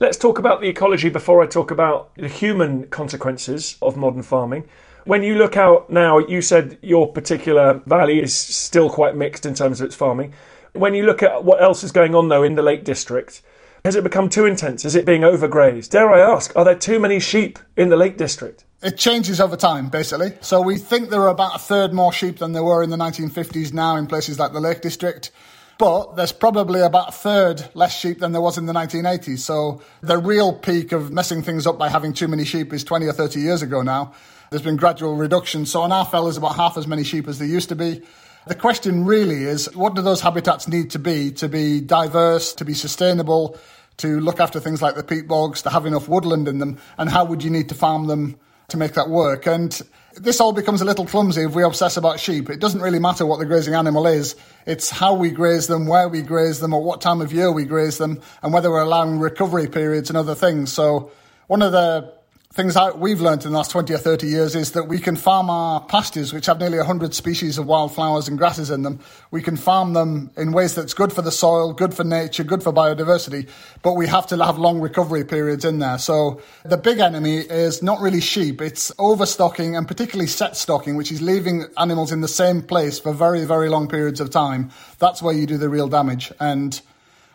Let's 0.00 0.16
talk 0.16 0.38
about 0.38 0.60
the 0.60 0.68
ecology 0.68 1.08
before 1.08 1.42
I 1.42 1.46
talk 1.46 1.72
about 1.72 2.14
the 2.14 2.28
human 2.28 2.86
consequences 2.86 3.76
of 3.82 3.96
modern 3.96 4.22
farming. 4.22 4.68
When 5.06 5.24
you 5.24 5.34
look 5.34 5.56
out 5.56 5.90
now, 5.90 6.18
you 6.18 6.40
said 6.40 6.78
your 6.82 7.12
particular 7.12 7.82
valley 7.84 8.22
is 8.22 8.32
still 8.32 8.90
quite 8.90 9.16
mixed 9.16 9.44
in 9.44 9.54
terms 9.54 9.80
of 9.80 9.86
its 9.86 9.96
farming. 9.96 10.34
When 10.72 10.94
you 10.94 11.04
look 11.04 11.24
at 11.24 11.42
what 11.42 11.60
else 11.60 11.82
is 11.82 11.90
going 11.90 12.14
on, 12.14 12.28
though, 12.28 12.44
in 12.44 12.54
the 12.54 12.62
Lake 12.62 12.84
District, 12.84 13.42
has 13.84 13.96
it 13.96 14.04
become 14.04 14.28
too 14.28 14.46
intense? 14.46 14.84
Is 14.84 14.94
it 14.94 15.04
being 15.04 15.22
overgrazed? 15.22 15.90
Dare 15.90 16.12
I 16.12 16.20
ask, 16.20 16.54
are 16.54 16.64
there 16.64 16.76
too 16.76 17.00
many 17.00 17.18
sheep 17.18 17.58
in 17.76 17.88
the 17.88 17.96
Lake 17.96 18.16
District? 18.16 18.64
It 18.80 18.98
changes 18.98 19.40
over 19.40 19.56
time, 19.56 19.88
basically. 19.88 20.34
So 20.42 20.60
we 20.60 20.78
think 20.78 21.10
there 21.10 21.22
are 21.22 21.28
about 21.30 21.56
a 21.56 21.58
third 21.58 21.92
more 21.92 22.12
sheep 22.12 22.38
than 22.38 22.52
there 22.52 22.62
were 22.62 22.84
in 22.84 22.90
the 22.90 22.96
1950s 22.96 23.72
now 23.72 23.96
in 23.96 24.06
places 24.06 24.38
like 24.38 24.52
the 24.52 24.60
Lake 24.60 24.80
District. 24.80 25.32
But 25.78 26.16
there's 26.16 26.32
probably 26.32 26.80
about 26.80 27.10
a 27.10 27.12
third 27.12 27.68
less 27.74 27.96
sheep 27.96 28.18
than 28.18 28.32
there 28.32 28.40
was 28.40 28.58
in 28.58 28.66
the 28.66 28.72
1980s. 28.72 29.38
So 29.38 29.80
the 30.00 30.18
real 30.18 30.52
peak 30.52 30.90
of 30.90 31.12
messing 31.12 31.42
things 31.42 31.68
up 31.68 31.78
by 31.78 31.88
having 31.88 32.12
too 32.12 32.26
many 32.26 32.44
sheep 32.44 32.72
is 32.72 32.82
20 32.82 33.06
or 33.06 33.12
30 33.12 33.40
years 33.40 33.62
ago 33.62 33.82
now. 33.82 34.12
There's 34.50 34.62
been 34.62 34.76
gradual 34.76 35.14
reduction. 35.14 35.66
So 35.66 35.82
on 35.82 35.92
our 35.92 36.04
fell, 36.04 36.24
there's 36.24 36.36
about 36.36 36.56
half 36.56 36.76
as 36.76 36.88
many 36.88 37.04
sheep 37.04 37.28
as 37.28 37.38
there 37.38 37.46
used 37.46 37.68
to 37.68 37.76
be. 37.76 38.02
The 38.48 38.56
question 38.56 39.04
really 39.04 39.44
is 39.44 39.72
what 39.76 39.94
do 39.94 40.02
those 40.02 40.20
habitats 40.20 40.66
need 40.66 40.90
to 40.90 40.98
be 40.98 41.30
to 41.32 41.48
be 41.48 41.80
diverse, 41.80 42.54
to 42.54 42.64
be 42.64 42.74
sustainable, 42.74 43.56
to 43.98 44.18
look 44.20 44.40
after 44.40 44.58
things 44.58 44.80
like 44.80 44.96
the 44.96 45.04
peat 45.04 45.28
bogs, 45.28 45.62
to 45.62 45.70
have 45.70 45.86
enough 45.86 46.08
woodland 46.08 46.48
in 46.48 46.58
them, 46.58 46.78
and 46.96 47.10
how 47.10 47.24
would 47.24 47.44
you 47.44 47.50
need 47.50 47.68
to 47.68 47.74
farm 47.74 48.06
them 48.06 48.36
to 48.68 48.76
make 48.76 48.94
that 48.94 49.10
work? 49.10 49.46
And 49.46 49.80
this 50.20 50.40
all 50.40 50.52
becomes 50.52 50.80
a 50.80 50.84
little 50.84 51.06
clumsy 51.06 51.42
if 51.42 51.54
we 51.54 51.62
obsess 51.62 51.96
about 51.96 52.20
sheep. 52.20 52.50
It 52.50 52.60
doesn't 52.60 52.80
really 52.80 52.98
matter 52.98 53.24
what 53.24 53.38
the 53.38 53.46
grazing 53.46 53.74
animal 53.74 54.06
is. 54.06 54.36
It's 54.66 54.90
how 54.90 55.14
we 55.14 55.30
graze 55.30 55.66
them, 55.66 55.86
where 55.86 56.08
we 56.08 56.22
graze 56.22 56.60
them, 56.60 56.74
or 56.74 56.82
what 56.82 57.00
time 57.00 57.20
of 57.20 57.32
year 57.32 57.52
we 57.52 57.64
graze 57.64 57.98
them, 57.98 58.20
and 58.42 58.52
whether 58.52 58.70
we're 58.70 58.82
allowing 58.82 59.18
recovery 59.18 59.68
periods 59.68 60.10
and 60.10 60.16
other 60.16 60.34
things. 60.34 60.72
So 60.72 61.10
one 61.46 61.62
of 61.62 61.72
the 61.72 62.17
things 62.58 62.74
that 62.74 62.98
we've 62.98 63.20
learned 63.20 63.44
in 63.44 63.52
the 63.52 63.56
last 63.56 63.70
20 63.70 63.94
or 63.94 63.98
30 63.98 64.26
years 64.26 64.56
is 64.56 64.72
that 64.72 64.88
we 64.88 64.98
can 64.98 65.14
farm 65.14 65.48
our 65.48 65.80
pastures, 65.80 66.32
which 66.32 66.46
have 66.46 66.58
nearly 66.58 66.78
100 66.78 67.14
species 67.14 67.56
of 67.56 67.66
wildflowers 67.66 68.26
and 68.26 68.36
grasses 68.36 68.68
in 68.68 68.82
them. 68.82 68.98
We 69.30 69.42
can 69.42 69.56
farm 69.56 69.92
them 69.92 70.32
in 70.36 70.50
ways 70.50 70.74
that's 70.74 70.92
good 70.92 71.12
for 71.12 71.22
the 71.22 71.30
soil, 71.30 71.72
good 71.72 71.94
for 71.94 72.02
nature, 72.02 72.42
good 72.42 72.64
for 72.64 72.72
biodiversity, 72.72 73.48
but 73.82 73.92
we 73.92 74.08
have 74.08 74.26
to 74.26 74.44
have 74.44 74.58
long 74.58 74.80
recovery 74.80 75.24
periods 75.24 75.64
in 75.64 75.78
there. 75.78 75.98
So 75.98 76.42
the 76.64 76.76
big 76.76 76.98
enemy 76.98 77.36
is 77.36 77.80
not 77.80 78.00
really 78.00 78.20
sheep, 78.20 78.60
it's 78.60 78.90
overstocking 78.98 79.76
and 79.76 79.86
particularly 79.86 80.26
set 80.26 80.56
stocking, 80.56 80.96
which 80.96 81.12
is 81.12 81.22
leaving 81.22 81.66
animals 81.76 82.10
in 82.10 82.22
the 82.22 82.26
same 82.26 82.60
place 82.60 82.98
for 82.98 83.12
very, 83.12 83.44
very 83.44 83.68
long 83.68 83.86
periods 83.86 84.18
of 84.18 84.30
time. 84.30 84.72
That's 84.98 85.22
where 85.22 85.32
you 85.32 85.46
do 85.46 85.58
the 85.58 85.68
real 85.68 85.86
damage. 85.86 86.32
And 86.40 86.80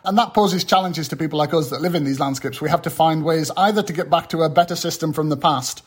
And 0.04 0.18
that 0.18 0.34
poses 0.34 0.64
challenges 0.64 1.08
to 1.08 1.16
people 1.16 1.38
like 1.38 1.54
us 1.54 1.70
that 1.70 1.80
live 1.80 1.94
in 1.94 2.04
these 2.04 2.20
landscapes. 2.20 2.60
We 2.60 2.68
have 2.68 2.82
to 2.82 2.90
find 2.90 3.24
ways 3.24 3.50
either 3.56 3.82
to 3.82 3.92
get 3.92 4.10
back 4.10 4.28
to 4.30 4.42
a 4.42 4.50
better 4.50 4.76
system 4.76 5.12
from 5.12 5.30
the 5.30 5.36
past 5.36 5.82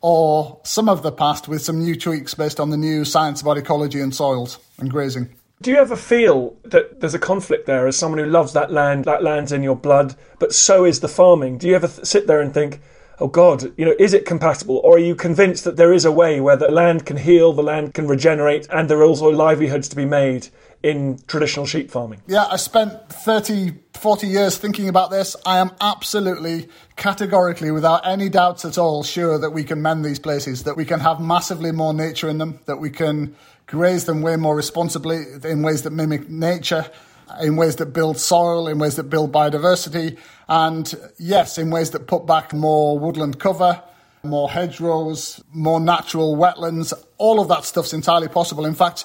or 0.00 0.58
some 0.64 0.88
of 0.88 1.02
the 1.02 1.12
past 1.12 1.46
with 1.46 1.62
some 1.62 1.78
new 1.78 1.94
tweaks 1.94 2.34
based 2.34 2.58
on 2.58 2.70
the 2.70 2.76
new 2.76 3.04
science 3.04 3.42
about 3.42 3.58
ecology 3.58 4.00
and 4.00 4.14
soils 4.14 4.58
and 4.78 4.90
grazing. 4.90 5.28
Do 5.62 5.70
you 5.70 5.76
ever 5.76 5.94
feel 5.94 6.56
that 6.64 7.00
there's 7.00 7.14
a 7.14 7.18
conflict 7.18 7.66
there 7.66 7.86
as 7.86 7.96
someone 7.96 8.18
who 8.18 8.24
loves 8.24 8.54
that 8.54 8.72
land, 8.72 9.04
that 9.04 9.22
land's 9.22 9.52
in 9.52 9.62
your 9.62 9.76
blood, 9.76 10.14
but 10.38 10.54
so 10.54 10.84
is 10.84 11.00
the 11.00 11.08
farming? 11.08 11.58
Do 11.58 11.68
you 11.68 11.74
ever 11.74 11.86
th- 11.86 12.06
sit 12.06 12.26
there 12.26 12.40
and 12.40 12.52
think, 12.52 12.80
oh 13.20 13.28
God, 13.28 13.72
you 13.76 13.84
know, 13.84 13.94
is 13.98 14.14
it 14.14 14.24
compatible? 14.24 14.80
Or 14.82 14.96
are 14.96 15.00
you 15.00 15.14
convinced 15.14 15.64
that 15.64 15.76
there 15.76 15.92
is 15.92 16.04
a 16.04 16.12
way 16.12 16.40
where 16.40 16.56
the 16.56 16.70
land 16.70 17.06
can 17.06 17.18
heal, 17.18 17.52
the 17.52 17.62
land 17.62 17.94
can 17.94 18.08
regenerate, 18.08 18.66
and 18.70 18.88
there 18.88 18.98
are 18.98 19.04
also 19.04 19.28
livelihoods 19.28 19.88
to 19.90 19.96
be 19.96 20.04
made 20.04 20.48
in 20.82 21.20
traditional 21.26 21.66
sheep 21.66 21.90
farming? 21.90 22.22
Yeah, 22.26 22.46
I 22.46 22.56
spent 22.56 23.08
30, 23.10 23.74
40 23.94 24.26
years 24.26 24.56
thinking 24.56 24.88
about 24.88 25.10
this. 25.10 25.36
I 25.44 25.58
am 25.58 25.72
absolutely, 25.80 26.68
categorically, 26.96 27.70
without 27.70 28.06
any 28.06 28.28
doubts 28.28 28.64
at 28.64 28.78
all, 28.78 29.02
sure 29.02 29.38
that 29.38 29.50
we 29.50 29.64
can 29.64 29.82
mend 29.82 30.04
these 30.04 30.18
places, 30.18 30.64
that 30.64 30.76
we 30.76 30.84
can 30.84 31.00
have 31.00 31.20
massively 31.20 31.72
more 31.72 31.92
nature 31.92 32.28
in 32.28 32.38
them, 32.38 32.60
that 32.66 32.78
we 32.78 32.90
can 32.90 33.36
graze 33.66 34.04
them 34.04 34.22
way 34.22 34.36
more 34.36 34.56
responsibly 34.56 35.22
in 35.44 35.62
ways 35.62 35.82
that 35.82 35.92
mimic 35.92 36.28
nature, 36.28 36.90
in 37.40 37.56
ways 37.56 37.76
that 37.76 37.86
build 37.86 38.18
soil, 38.18 38.68
in 38.68 38.78
ways 38.78 38.96
that 38.96 39.04
build 39.04 39.32
biodiversity, 39.32 40.18
and 40.48 40.94
yes, 41.18 41.58
in 41.58 41.70
ways 41.70 41.90
that 41.90 42.06
put 42.06 42.26
back 42.26 42.52
more 42.52 42.98
woodland 42.98 43.38
cover, 43.38 43.82
more 44.22 44.50
hedgerows, 44.50 45.42
more 45.52 45.80
natural 45.80 46.36
wetlands. 46.36 46.92
All 47.18 47.40
of 47.40 47.48
that 47.48 47.64
stuff's 47.64 47.92
entirely 47.92 48.28
possible. 48.28 48.66
In 48.66 48.74
fact, 48.74 49.04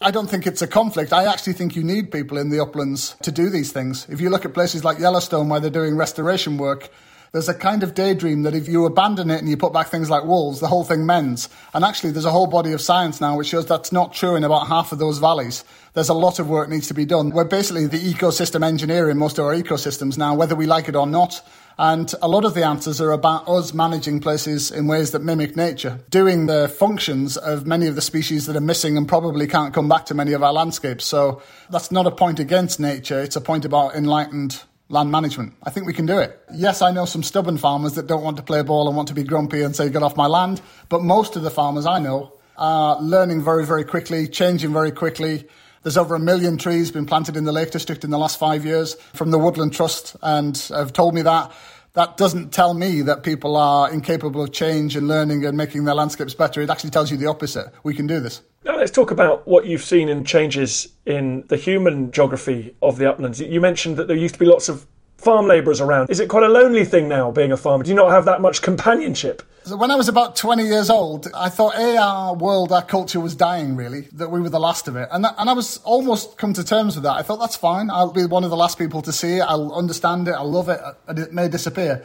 I 0.00 0.10
don't 0.10 0.30
think 0.30 0.46
it's 0.46 0.62
a 0.62 0.66
conflict. 0.66 1.12
I 1.12 1.24
actually 1.24 1.54
think 1.54 1.74
you 1.74 1.82
need 1.82 2.12
people 2.12 2.38
in 2.38 2.50
the 2.50 2.60
uplands 2.60 3.16
to 3.22 3.32
do 3.32 3.50
these 3.50 3.72
things. 3.72 4.06
If 4.08 4.20
you 4.20 4.30
look 4.30 4.44
at 4.44 4.54
places 4.54 4.84
like 4.84 4.98
Yellowstone 4.98 5.48
where 5.48 5.58
they're 5.58 5.70
doing 5.70 5.96
restoration 5.96 6.56
work, 6.56 6.90
there's 7.32 7.48
a 7.48 7.54
kind 7.54 7.82
of 7.82 7.94
daydream 7.94 8.42
that 8.42 8.54
if 8.54 8.68
you 8.68 8.86
abandon 8.86 9.30
it 9.30 9.38
and 9.38 9.48
you 9.48 9.56
put 9.56 9.72
back 9.72 9.88
things 9.88 10.08
like 10.08 10.24
wolves, 10.24 10.60
the 10.60 10.66
whole 10.66 10.84
thing 10.84 11.04
mends. 11.04 11.48
And 11.74 11.84
actually, 11.84 12.12
there's 12.12 12.24
a 12.24 12.30
whole 12.30 12.46
body 12.46 12.72
of 12.72 12.80
science 12.80 13.20
now 13.20 13.36
which 13.36 13.48
shows 13.48 13.66
that's 13.66 13.92
not 13.92 14.14
true 14.14 14.34
in 14.34 14.44
about 14.44 14.68
half 14.68 14.92
of 14.92 14.98
those 14.98 15.18
valleys. 15.18 15.64
There's 15.94 16.08
a 16.08 16.14
lot 16.14 16.38
of 16.38 16.48
work 16.48 16.68
needs 16.68 16.88
to 16.88 16.94
be 16.94 17.04
done. 17.04 17.30
We're 17.30 17.44
basically 17.44 17.86
the 17.86 17.98
ecosystem 17.98 18.64
engineer 18.64 19.10
in 19.10 19.18
most 19.18 19.38
of 19.38 19.44
our 19.44 19.54
ecosystems 19.54 20.16
now, 20.16 20.34
whether 20.34 20.54
we 20.54 20.66
like 20.66 20.88
it 20.88 20.96
or 20.96 21.06
not. 21.06 21.42
And 21.80 22.12
a 22.20 22.26
lot 22.26 22.44
of 22.44 22.54
the 22.54 22.66
answers 22.66 23.00
are 23.00 23.12
about 23.12 23.48
us 23.48 23.72
managing 23.72 24.18
places 24.18 24.72
in 24.72 24.88
ways 24.88 25.12
that 25.12 25.22
mimic 25.22 25.54
nature, 25.56 26.00
doing 26.10 26.46
the 26.46 26.68
functions 26.68 27.36
of 27.36 27.68
many 27.68 27.86
of 27.86 27.94
the 27.94 28.00
species 28.00 28.46
that 28.46 28.56
are 28.56 28.60
missing 28.60 28.96
and 28.96 29.06
probably 29.06 29.46
can't 29.46 29.72
come 29.72 29.88
back 29.88 30.06
to 30.06 30.14
many 30.14 30.32
of 30.32 30.42
our 30.42 30.52
landscapes. 30.52 31.04
So 31.04 31.40
that's 31.70 31.92
not 31.92 32.06
a 32.06 32.10
point 32.10 32.40
against 32.40 32.80
nature, 32.80 33.20
it's 33.20 33.36
a 33.36 33.40
point 33.40 33.64
about 33.64 33.94
enlightened 33.94 34.60
land 34.88 35.10
management. 35.10 35.54
I 35.62 35.70
think 35.70 35.86
we 35.86 35.92
can 35.92 36.06
do 36.06 36.18
it. 36.18 36.40
Yes, 36.54 36.80
I 36.80 36.90
know 36.90 37.04
some 37.04 37.22
stubborn 37.22 37.58
farmers 37.58 37.94
that 37.94 38.06
don't 38.06 38.22
want 38.22 38.38
to 38.38 38.42
play 38.42 38.62
ball 38.62 38.88
and 38.88 38.96
want 38.96 39.08
to 39.08 39.14
be 39.14 39.22
grumpy 39.22 39.62
and 39.62 39.76
say, 39.76 39.90
get 39.90 40.02
off 40.02 40.16
my 40.16 40.26
land. 40.26 40.60
But 40.88 41.02
most 41.02 41.36
of 41.36 41.42
the 41.42 41.50
farmers 41.50 41.86
I 41.86 41.98
know 41.98 42.32
are 42.56 43.00
learning 43.00 43.42
very, 43.42 43.66
very 43.66 43.84
quickly, 43.84 44.26
changing 44.26 44.72
very 44.72 44.90
quickly. 44.90 45.46
There's 45.82 45.96
over 45.96 46.14
a 46.14 46.20
million 46.20 46.56
trees 46.56 46.90
been 46.90 47.06
planted 47.06 47.36
in 47.36 47.44
the 47.44 47.52
Lake 47.52 47.70
District 47.70 48.02
in 48.02 48.10
the 48.10 48.18
last 48.18 48.38
five 48.38 48.64
years 48.64 48.94
from 49.14 49.30
the 49.30 49.38
Woodland 49.38 49.72
Trust 49.72 50.16
and 50.22 50.56
have 50.70 50.92
told 50.92 51.14
me 51.14 51.22
that. 51.22 51.52
That 51.98 52.16
doesn't 52.16 52.52
tell 52.52 52.74
me 52.74 53.02
that 53.02 53.24
people 53.24 53.56
are 53.56 53.90
incapable 53.90 54.40
of 54.40 54.52
change 54.52 54.94
and 54.94 55.08
learning 55.08 55.44
and 55.44 55.56
making 55.56 55.82
their 55.82 55.96
landscapes 55.96 56.32
better. 56.32 56.60
It 56.60 56.70
actually 56.70 56.90
tells 56.90 57.10
you 57.10 57.16
the 57.16 57.26
opposite. 57.26 57.72
We 57.82 57.92
can 57.92 58.06
do 58.06 58.20
this. 58.20 58.42
Now 58.64 58.76
let's 58.76 58.92
talk 58.92 59.10
about 59.10 59.48
what 59.48 59.66
you've 59.66 59.82
seen 59.82 60.08
in 60.08 60.22
changes 60.24 60.92
in 61.06 61.42
the 61.48 61.56
human 61.56 62.12
geography 62.12 62.76
of 62.82 62.98
the 62.98 63.10
uplands. 63.10 63.40
You 63.40 63.60
mentioned 63.60 63.96
that 63.96 64.06
there 64.06 64.16
used 64.16 64.34
to 64.34 64.38
be 64.38 64.46
lots 64.46 64.68
of 64.68 64.86
farm 65.18 65.46
labourers 65.46 65.80
around. 65.80 66.08
Is 66.10 66.20
it 66.20 66.28
quite 66.28 66.44
a 66.44 66.48
lonely 66.48 66.84
thing 66.84 67.08
now 67.08 67.30
being 67.30 67.52
a 67.52 67.56
farmer? 67.56 67.84
Do 67.84 67.90
you 67.90 67.96
not 67.96 68.10
have 68.10 68.24
that 68.24 68.40
much 68.40 68.62
companionship? 68.62 69.42
When 69.66 69.90
I 69.90 69.96
was 69.96 70.08
about 70.08 70.36
20 70.36 70.64
years 70.64 70.88
old, 70.88 71.26
I 71.34 71.50
thought, 71.50 71.76
our 71.76 72.34
world, 72.34 72.72
our 72.72 72.82
culture 72.82 73.20
was 73.20 73.34
dying, 73.34 73.76
really, 73.76 74.02
that 74.12 74.30
we 74.30 74.40
were 74.40 74.48
the 74.48 74.60
last 74.60 74.88
of 74.88 74.96
it. 74.96 75.08
And, 75.10 75.24
that, 75.24 75.34
and 75.36 75.50
I 75.50 75.52
was 75.52 75.78
almost 75.78 76.38
come 76.38 76.54
to 76.54 76.64
terms 76.64 76.94
with 76.94 77.02
that. 77.02 77.16
I 77.16 77.22
thought, 77.22 77.40
that's 77.40 77.56
fine. 77.56 77.90
I'll 77.90 78.12
be 78.12 78.24
one 78.24 78.44
of 78.44 78.50
the 78.50 78.56
last 78.56 78.78
people 78.78 79.02
to 79.02 79.12
see 79.12 79.38
it. 79.38 79.40
I'll 79.40 79.74
understand 79.74 80.28
it. 80.28 80.32
I'll 80.32 80.50
love 80.50 80.68
it. 80.68 80.80
Uh, 80.80 80.94
and 81.08 81.18
it 81.18 81.32
may 81.32 81.48
disappear. 81.48 82.04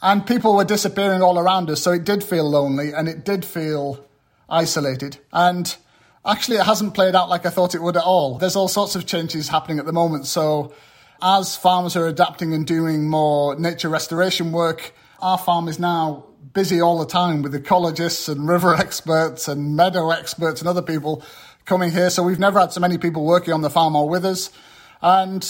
And 0.00 0.24
people 0.24 0.54
were 0.54 0.64
disappearing 0.64 1.22
all 1.22 1.38
around 1.38 1.68
us. 1.68 1.82
So 1.82 1.90
it 1.90 2.04
did 2.04 2.22
feel 2.22 2.48
lonely 2.48 2.92
and 2.92 3.08
it 3.08 3.24
did 3.24 3.44
feel 3.44 4.06
isolated. 4.48 5.18
And 5.32 5.76
actually, 6.24 6.58
it 6.58 6.64
hasn't 6.64 6.94
played 6.94 7.14
out 7.14 7.28
like 7.28 7.44
I 7.44 7.50
thought 7.50 7.74
it 7.74 7.82
would 7.82 7.96
at 7.96 8.04
all. 8.04 8.38
There's 8.38 8.56
all 8.56 8.68
sorts 8.68 8.94
of 8.94 9.04
changes 9.04 9.48
happening 9.48 9.78
at 9.80 9.84
the 9.84 9.92
moment. 9.92 10.26
So 10.26 10.72
as 11.22 11.56
farmers 11.56 11.96
are 11.96 12.06
adapting 12.06 12.52
and 12.52 12.66
doing 12.66 13.08
more 13.08 13.58
nature 13.58 13.88
restoration 13.88 14.52
work, 14.52 14.94
our 15.20 15.38
farm 15.38 15.68
is 15.68 15.78
now 15.78 16.26
busy 16.52 16.80
all 16.80 16.98
the 16.98 17.06
time 17.06 17.42
with 17.42 17.54
ecologists 17.54 18.28
and 18.28 18.48
river 18.48 18.74
experts 18.78 19.48
and 19.48 19.76
meadow 19.76 20.10
experts 20.10 20.60
and 20.60 20.68
other 20.68 20.82
people 20.82 21.22
coming 21.64 21.90
here. 21.90 22.10
So 22.10 22.22
we've 22.22 22.38
never 22.38 22.60
had 22.60 22.72
so 22.72 22.80
many 22.80 22.98
people 22.98 23.24
working 23.24 23.52
on 23.52 23.62
the 23.62 23.70
farm 23.70 23.96
or 23.96 24.08
with 24.08 24.24
us. 24.24 24.50
And 25.02 25.44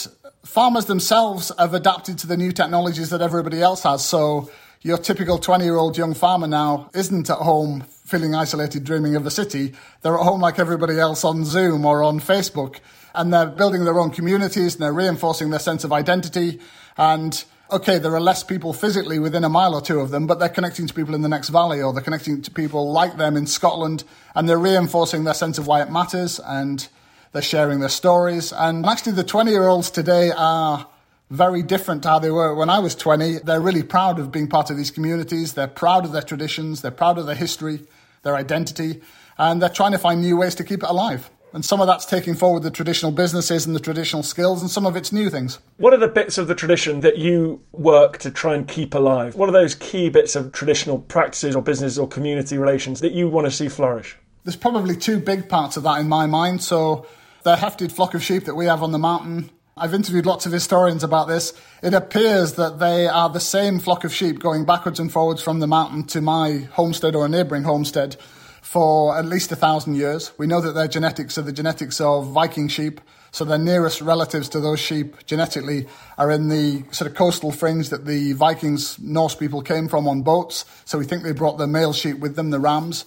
farmers 0.44 0.86
themselves 0.86 1.52
have 1.58 1.74
adapted 1.74 2.18
to 2.18 2.26
the 2.26 2.36
new 2.36 2.52
technologies 2.52 3.10
that 3.10 3.20
everybody 3.20 3.60
else 3.60 3.82
has. 3.82 4.04
So 4.04 4.50
your 4.82 4.98
typical 4.98 5.38
20 5.38 5.64
year 5.64 5.76
old 5.76 5.98
young 5.98 6.14
farmer 6.14 6.46
now 6.46 6.90
isn't 6.94 7.28
at 7.28 7.38
home 7.38 7.82
feeling 8.04 8.34
isolated, 8.34 8.84
dreaming 8.84 9.16
of 9.16 9.24
the 9.24 9.30
city. 9.30 9.74
They're 10.02 10.16
at 10.16 10.22
home 10.22 10.40
like 10.40 10.58
everybody 10.58 10.98
else 10.98 11.24
on 11.24 11.44
Zoom 11.44 11.84
or 11.84 12.02
on 12.02 12.20
Facebook. 12.20 12.78
And 13.16 13.32
they're 13.32 13.46
building 13.46 13.84
their 13.84 13.98
own 13.98 14.10
communities 14.10 14.74
and 14.74 14.82
they're 14.82 14.92
reinforcing 14.92 15.50
their 15.50 15.60
sense 15.60 15.84
of 15.84 15.92
identity. 15.92 16.60
And 16.96 17.44
okay, 17.70 17.98
there 17.98 18.14
are 18.14 18.20
less 18.20 18.44
people 18.44 18.72
physically 18.72 19.18
within 19.18 19.44
a 19.44 19.48
mile 19.48 19.74
or 19.74 19.80
two 19.80 20.00
of 20.00 20.10
them, 20.10 20.26
but 20.26 20.38
they're 20.38 20.48
connecting 20.48 20.86
to 20.86 20.94
people 20.94 21.14
in 21.14 21.22
the 21.22 21.28
next 21.28 21.48
valley 21.48 21.82
or 21.82 21.92
they're 21.92 22.02
connecting 22.02 22.42
to 22.42 22.50
people 22.50 22.92
like 22.92 23.16
them 23.16 23.36
in 23.36 23.46
Scotland 23.46 24.04
and 24.34 24.48
they're 24.48 24.58
reinforcing 24.58 25.24
their 25.24 25.34
sense 25.34 25.58
of 25.58 25.66
why 25.66 25.82
it 25.82 25.90
matters 25.90 26.40
and 26.44 26.88
they're 27.32 27.42
sharing 27.42 27.80
their 27.80 27.88
stories. 27.88 28.52
And 28.52 28.86
actually, 28.86 29.12
the 29.12 29.24
20 29.24 29.50
year 29.50 29.66
olds 29.66 29.90
today 29.90 30.30
are 30.36 30.86
very 31.30 31.62
different 31.62 32.02
to 32.04 32.08
how 32.08 32.18
they 32.18 32.30
were 32.30 32.54
when 32.54 32.70
I 32.70 32.78
was 32.78 32.94
20. 32.94 33.40
They're 33.40 33.60
really 33.60 33.82
proud 33.82 34.18
of 34.18 34.30
being 34.30 34.48
part 34.48 34.70
of 34.70 34.76
these 34.76 34.90
communities. 34.90 35.54
They're 35.54 35.66
proud 35.66 36.04
of 36.04 36.12
their 36.12 36.22
traditions. 36.22 36.82
They're 36.82 36.92
proud 36.92 37.18
of 37.18 37.26
their 37.26 37.34
history, 37.34 37.80
their 38.22 38.36
identity, 38.36 39.02
and 39.36 39.60
they're 39.60 39.68
trying 39.68 39.92
to 39.92 39.98
find 39.98 40.20
new 40.20 40.36
ways 40.36 40.54
to 40.56 40.64
keep 40.64 40.82
it 40.82 40.88
alive. 40.88 41.28
And 41.52 41.64
some 41.64 41.80
of 41.80 41.86
that's 41.86 42.04
taking 42.04 42.34
forward 42.34 42.62
the 42.62 42.70
traditional 42.70 43.12
businesses 43.12 43.66
and 43.66 43.74
the 43.74 43.80
traditional 43.80 44.22
skills, 44.22 44.60
and 44.60 44.70
some 44.70 44.84
of 44.84 44.96
it's 44.96 45.12
new 45.12 45.30
things. 45.30 45.58
What 45.78 45.94
are 45.94 45.98
the 45.98 46.08
bits 46.08 46.38
of 46.38 46.48
the 46.48 46.54
tradition 46.54 47.00
that 47.00 47.18
you 47.18 47.62
work 47.72 48.18
to 48.18 48.30
try 48.30 48.54
and 48.54 48.68
keep 48.68 48.94
alive? 48.94 49.34
What 49.36 49.48
are 49.48 49.52
those 49.52 49.74
key 49.74 50.08
bits 50.10 50.36
of 50.36 50.52
traditional 50.52 50.98
practices 50.98 51.56
or 51.56 51.62
business 51.62 51.98
or 51.98 52.08
community 52.08 52.58
relations 52.58 53.00
that 53.00 53.12
you 53.12 53.28
want 53.28 53.46
to 53.46 53.50
see 53.50 53.68
flourish? 53.68 54.16
There's 54.44 54.56
probably 54.56 54.96
two 54.96 55.18
big 55.18 55.48
parts 55.48 55.76
of 55.76 55.82
that 55.84 56.00
in 56.00 56.08
my 56.08 56.26
mind. 56.26 56.62
So, 56.62 57.06
the 57.42 57.56
hefted 57.56 57.92
flock 57.92 58.14
of 58.14 58.22
sheep 58.22 58.44
that 58.44 58.54
we 58.54 58.66
have 58.66 58.82
on 58.82 58.92
the 58.92 58.98
mountain 58.98 59.50
I've 59.78 59.92
interviewed 59.92 60.24
lots 60.24 60.46
of 60.46 60.52
historians 60.52 61.04
about 61.04 61.28
this. 61.28 61.52
It 61.82 61.92
appears 61.92 62.54
that 62.54 62.78
they 62.78 63.06
are 63.08 63.28
the 63.28 63.40
same 63.40 63.78
flock 63.78 64.04
of 64.04 64.14
sheep 64.14 64.38
going 64.38 64.64
backwards 64.64 64.98
and 64.98 65.12
forwards 65.12 65.42
from 65.42 65.58
the 65.60 65.66
mountain 65.66 66.04
to 66.04 66.22
my 66.22 66.60
homestead 66.72 67.14
or 67.14 67.26
a 67.26 67.28
neighbouring 67.28 67.64
homestead 67.64 68.16
for 68.66 69.16
at 69.16 69.24
least 69.24 69.52
a 69.52 69.56
thousand 69.56 69.94
years. 69.94 70.32
We 70.38 70.48
know 70.48 70.60
that 70.60 70.74
their 70.74 70.88
genetics 70.88 71.38
are 71.38 71.42
the 71.42 71.52
genetics 71.52 72.00
of 72.00 72.32
Viking 72.32 72.66
sheep, 72.66 73.00
so 73.30 73.44
their 73.44 73.58
nearest 73.58 74.00
relatives 74.00 74.48
to 74.50 74.60
those 74.60 74.80
sheep 74.80 75.24
genetically 75.24 75.86
are 76.18 76.32
in 76.32 76.48
the 76.48 76.82
sort 76.90 77.08
of 77.08 77.16
coastal 77.16 77.52
fringe 77.52 77.90
that 77.90 78.06
the 78.06 78.32
Vikings, 78.32 78.98
Norse 78.98 79.36
people 79.36 79.62
came 79.62 79.86
from 79.86 80.08
on 80.08 80.22
boats. 80.22 80.64
So 80.84 80.98
we 80.98 81.04
think 81.04 81.22
they 81.22 81.30
brought 81.30 81.58
the 81.58 81.68
male 81.68 81.92
sheep 81.92 82.18
with 82.18 82.34
them, 82.34 82.50
the 82.50 82.58
rams. 82.58 83.04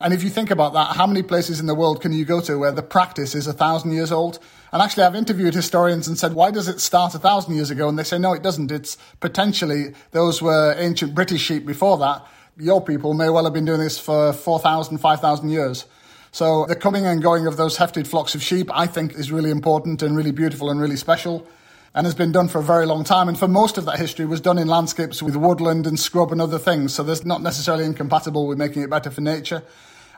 And 0.00 0.14
if 0.14 0.24
you 0.24 0.30
think 0.30 0.50
about 0.50 0.72
that, 0.72 0.96
how 0.96 1.06
many 1.06 1.22
places 1.22 1.60
in 1.60 1.66
the 1.66 1.74
world 1.74 2.00
can 2.00 2.14
you 2.14 2.24
go 2.24 2.40
to 2.40 2.58
where 2.58 2.72
the 2.72 2.82
practice 2.82 3.34
is 3.34 3.46
a 3.46 3.52
thousand 3.52 3.92
years 3.92 4.10
old? 4.10 4.38
And 4.72 4.80
actually, 4.80 5.04
I've 5.04 5.14
interviewed 5.14 5.54
historians 5.54 6.08
and 6.08 6.18
said, 6.18 6.32
why 6.32 6.50
does 6.50 6.66
it 6.66 6.80
start 6.80 7.14
a 7.14 7.18
thousand 7.18 7.54
years 7.56 7.70
ago? 7.70 7.90
And 7.90 7.98
they 7.98 8.04
say, 8.04 8.18
no, 8.18 8.32
it 8.32 8.42
doesn't. 8.42 8.72
It's 8.72 8.96
potentially 9.20 9.94
those 10.12 10.40
were 10.40 10.74
ancient 10.78 11.14
British 11.14 11.42
sheep 11.42 11.66
before 11.66 11.98
that. 11.98 12.26
Your 12.56 12.80
people 12.80 13.14
may 13.14 13.28
well 13.30 13.44
have 13.44 13.52
been 13.52 13.64
doing 13.64 13.80
this 13.80 13.98
for 13.98 14.32
4,000, 14.32 14.98
5,000 14.98 15.48
years. 15.48 15.86
So 16.30 16.66
the 16.66 16.76
coming 16.76 17.04
and 17.04 17.20
going 17.20 17.48
of 17.48 17.56
those 17.56 17.76
hefted 17.78 18.06
flocks 18.06 18.36
of 18.36 18.42
sheep, 18.42 18.70
I 18.72 18.86
think, 18.86 19.14
is 19.14 19.32
really 19.32 19.50
important 19.50 20.02
and 20.02 20.16
really 20.16 20.30
beautiful 20.30 20.70
and 20.70 20.80
really 20.80 20.96
special 20.96 21.46
and 21.94 22.06
has 22.06 22.14
been 22.14 22.30
done 22.30 22.46
for 22.46 22.58
a 22.58 22.62
very 22.62 22.86
long 22.86 23.02
time. 23.02 23.28
And 23.28 23.36
for 23.36 23.48
most 23.48 23.76
of 23.76 23.86
that 23.86 23.98
history 23.98 24.24
was 24.24 24.40
done 24.40 24.58
in 24.58 24.68
landscapes 24.68 25.20
with 25.20 25.34
woodland 25.34 25.84
and 25.84 25.98
scrub 25.98 26.30
and 26.30 26.40
other 26.40 26.58
things. 26.58 26.94
So 26.94 27.02
there's 27.02 27.24
not 27.24 27.42
necessarily 27.42 27.84
incompatible 27.84 28.46
with 28.46 28.56
making 28.56 28.82
it 28.82 28.90
better 28.90 29.10
for 29.10 29.20
nature. 29.20 29.64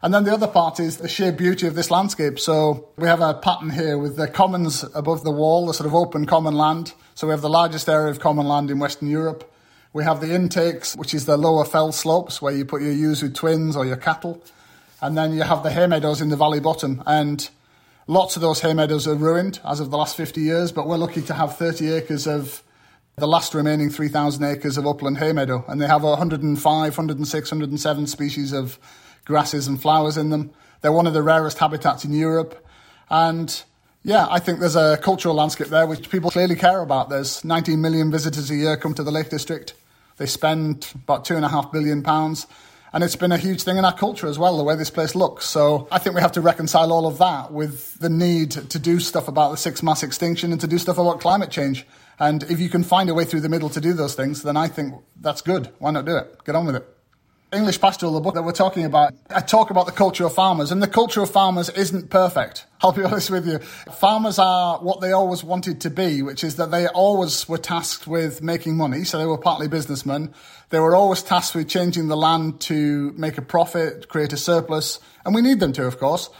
And 0.02 0.12
then 0.12 0.24
the 0.24 0.32
other 0.32 0.46
part 0.46 0.78
is 0.78 0.98
the 0.98 1.08
sheer 1.08 1.32
beauty 1.32 1.66
of 1.66 1.74
this 1.74 1.90
landscape. 1.90 2.38
So 2.38 2.88
we 2.96 3.08
have 3.08 3.22
a 3.22 3.32
pattern 3.32 3.70
here 3.70 3.96
with 3.96 4.16
the 4.16 4.28
commons 4.28 4.84
above 4.94 5.24
the 5.24 5.32
wall, 5.32 5.66
the 5.66 5.74
sort 5.74 5.86
of 5.86 5.94
open 5.94 6.26
common 6.26 6.54
land. 6.54 6.92
So 7.14 7.26
we 7.26 7.30
have 7.30 7.40
the 7.40 7.48
largest 7.48 7.88
area 7.88 8.10
of 8.10 8.20
common 8.20 8.46
land 8.46 8.70
in 8.70 8.78
Western 8.78 9.08
Europe. 9.08 9.50
We 9.96 10.04
have 10.04 10.20
the 10.20 10.34
intakes, 10.34 10.94
which 10.94 11.14
is 11.14 11.26
the 11.26 11.36
lower 11.36 11.64
fell 11.64 11.90
slopes 11.90 12.42
where 12.42 12.52
you 12.52 12.64
put 12.64 12.82
your 12.82 12.92
with 13.10 13.34
twins 13.34 13.76
or 13.76 13.84
your 13.84 13.96
cattle. 13.96 14.42
And 15.00 15.16
then 15.16 15.32
you 15.32 15.42
have 15.42 15.62
the 15.62 15.70
hay 15.70 15.86
meadows 15.86 16.20
in 16.20 16.28
the 16.28 16.36
valley 16.36 16.60
bottom. 16.60 17.02
And 17.06 17.48
Lots 18.08 18.36
of 18.36 18.42
those 18.42 18.60
hay 18.60 18.72
meadows 18.72 19.08
are 19.08 19.16
ruined 19.16 19.58
as 19.64 19.80
of 19.80 19.90
the 19.90 19.96
last 19.96 20.16
50 20.16 20.40
years, 20.40 20.70
but 20.70 20.86
we're 20.86 20.96
lucky 20.96 21.22
to 21.22 21.34
have 21.34 21.56
30 21.56 21.92
acres 21.92 22.28
of 22.28 22.62
the 23.16 23.26
last 23.26 23.52
remaining 23.52 23.90
3,000 23.90 24.44
acres 24.44 24.78
of 24.78 24.86
upland 24.86 25.18
hay 25.18 25.32
meadow, 25.32 25.64
and 25.66 25.80
they 25.80 25.88
have 25.88 26.04
105, 26.04 26.62
106, 26.62 27.50
107 27.50 28.06
species 28.06 28.52
of 28.52 28.78
grasses 29.24 29.66
and 29.66 29.82
flowers 29.82 30.16
in 30.16 30.30
them. 30.30 30.52
They're 30.82 30.92
one 30.92 31.08
of 31.08 31.14
the 31.14 31.22
rarest 31.22 31.58
habitats 31.58 32.04
in 32.04 32.12
Europe, 32.12 32.64
and 33.10 33.60
yeah, 34.04 34.28
I 34.30 34.38
think 34.38 34.60
there's 34.60 34.76
a 34.76 34.98
cultural 35.02 35.34
landscape 35.34 35.66
there 35.66 35.88
which 35.88 36.08
people 36.08 36.30
clearly 36.30 36.54
care 36.54 36.82
about. 36.82 37.08
There's 37.08 37.44
19 37.44 37.80
million 37.80 38.12
visitors 38.12 38.52
a 38.52 38.54
year 38.54 38.76
come 38.76 38.94
to 38.94 39.02
the 39.02 39.10
Lake 39.10 39.30
District. 39.30 39.74
They 40.16 40.26
spend 40.26 40.92
about 40.94 41.24
two 41.24 41.36
and 41.36 41.44
a 41.44 41.48
half 41.48 41.72
billion 41.72 42.02
pounds. 42.02 42.46
And 42.92 43.04
it's 43.04 43.16
been 43.16 43.32
a 43.32 43.36
huge 43.36 43.62
thing 43.62 43.76
in 43.76 43.84
our 43.84 43.92
culture 43.92 44.26
as 44.26 44.38
well, 44.38 44.56
the 44.56 44.64
way 44.64 44.74
this 44.74 44.90
place 44.90 45.14
looks. 45.14 45.44
So 45.44 45.86
I 45.90 45.98
think 45.98 46.14
we 46.14 46.22
have 46.22 46.32
to 46.32 46.40
reconcile 46.40 46.92
all 46.92 47.06
of 47.06 47.18
that 47.18 47.52
with 47.52 47.98
the 47.98 48.08
need 48.08 48.52
to 48.52 48.78
do 48.78 49.00
stuff 49.00 49.28
about 49.28 49.50
the 49.50 49.56
sixth 49.58 49.82
mass 49.82 50.02
extinction 50.02 50.52
and 50.52 50.60
to 50.62 50.66
do 50.66 50.78
stuff 50.78 50.96
about 50.96 51.20
climate 51.20 51.50
change. 51.50 51.86
And 52.18 52.42
if 52.44 52.58
you 52.58 52.70
can 52.70 52.82
find 52.82 53.10
a 53.10 53.14
way 53.14 53.26
through 53.26 53.40
the 53.40 53.50
middle 53.50 53.68
to 53.70 53.80
do 53.80 53.92
those 53.92 54.14
things, 54.14 54.42
then 54.42 54.56
I 54.56 54.68
think 54.68 54.94
that's 55.20 55.42
good. 55.42 55.70
Why 55.78 55.90
not 55.90 56.06
do 56.06 56.16
it? 56.16 56.42
Get 56.44 56.54
on 56.54 56.64
with 56.64 56.76
it. 56.76 56.95
English 57.52 57.80
Pastoral, 57.80 58.12
the 58.12 58.20
book 58.20 58.34
that 58.34 58.42
we're 58.42 58.50
talking 58.50 58.84
about, 58.84 59.14
I 59.30 59.40
talk 59.40 59.70
about 59.70 59.86
the 59.86 59.92
culture 59.92 60.26
of 60.26 60.34
farmers, 60.34 60.72
and 60.72 60.82
the 60.82 60.88
culture 60.88 61.22
of 61.22 61.30
farmers 61.30 61.68
isn't 61.70 62.10
perfect. 62.10 62.66
I'll 62.82 62.90
be 62.90 63.04
honest 63.04 63.30
with 63.30 63.46
you. 63.46 63.58
Farmers 63.58 64.40
are 64.40 64.78
what 64.80 65.00
they 65.00 65.12
always 65.12 65.44
wanted 65.44 65.80
to 65.82 65.90
be, 65.90 66.22
which 66.22 66.42
is 66.42 66.56
that 66.56 66.72
they 66.72 66.88
always 66.88 67.48
were 67.48 67.58
tasked 67.58 68.08
with 68.08 68.42
making 68.42 68.76
money, 68.76 69.04
so 69.04 69.18
they 69.18 69.26
were 69.26 69.38
partly 69.38 69.68
businessmen. 69.68 70.34
They 70.70 70.80
were 70.80 70.96
always 70.96 71.22
tasked 71.22 71.54
with 71.54 71.68
changing 71.68 72.08
the 72.08 72.16
land 72.16 72.60
to 72.62 73.12
make 73.12 73.38
a 73.38 73.42
profit, 73.42 74.08
create 74.08 74.32
a 74.32 74.36
surplus, 74.36 74.98
and 75.24 75.32
we 75.32 75.40
need 75.40 75.60
them 75.60 75.72
to, 75.74 75.86
of 75.86 76.00
course. 76.00 76.30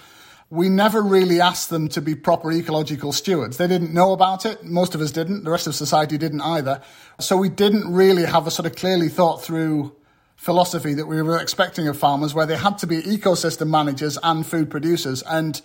We 0.50 0.68
never 0.68 1.00
really 1.00 1.40
asked 1.40 1.70
them 1.70 1.88
to 1.90 2.00
be 2.00 2.16
proper 2.16 2.50
ecological 2.50 3.12
stewards. 3.12 3.58
They 3.58 3.68
didn't 3.68 3.94
know 3.94 4.12
about 4.12 4.44
it. 4.44 4.64
Most 4.64 4.96
of 4.96 5.00
us 5.00 5.12
didn't. 5.12 5.44
The 5.44 5.50
rest 5.50 5.68
of 5.68 5.76
society 5.76 6.18
didn't 6.18 6.40
either. 6.40 6.82
So 7.20 7.36
we 7.36 7.48
didn't 7.48 7.92
really 7.92 8.24
have 8.24 8.48
a 8.48 8.50
sort 8.50 8.66
of 8.66 8.74
clearly 8.74 9.08
thought 9.08 9.42
through 9.42 9.94
philosophy 10.36 10.94
that 10.94 11.06
we 11.06 11.20
were 11.22 11.38
expecting 11.38 11.88
of 11.88 11.98
farmers, 11.98 12.34
where 12.34 12.46
they 12.46 12.56
had 12.56 12.78
to 12.78 12.86
be 12.86 13.02
ecosystem 13.02 13.68
managers 13.68 14.18
and 14.22 14.46
food 14.46 14.70
producers. 14.70 15.22
And 15.22 15.60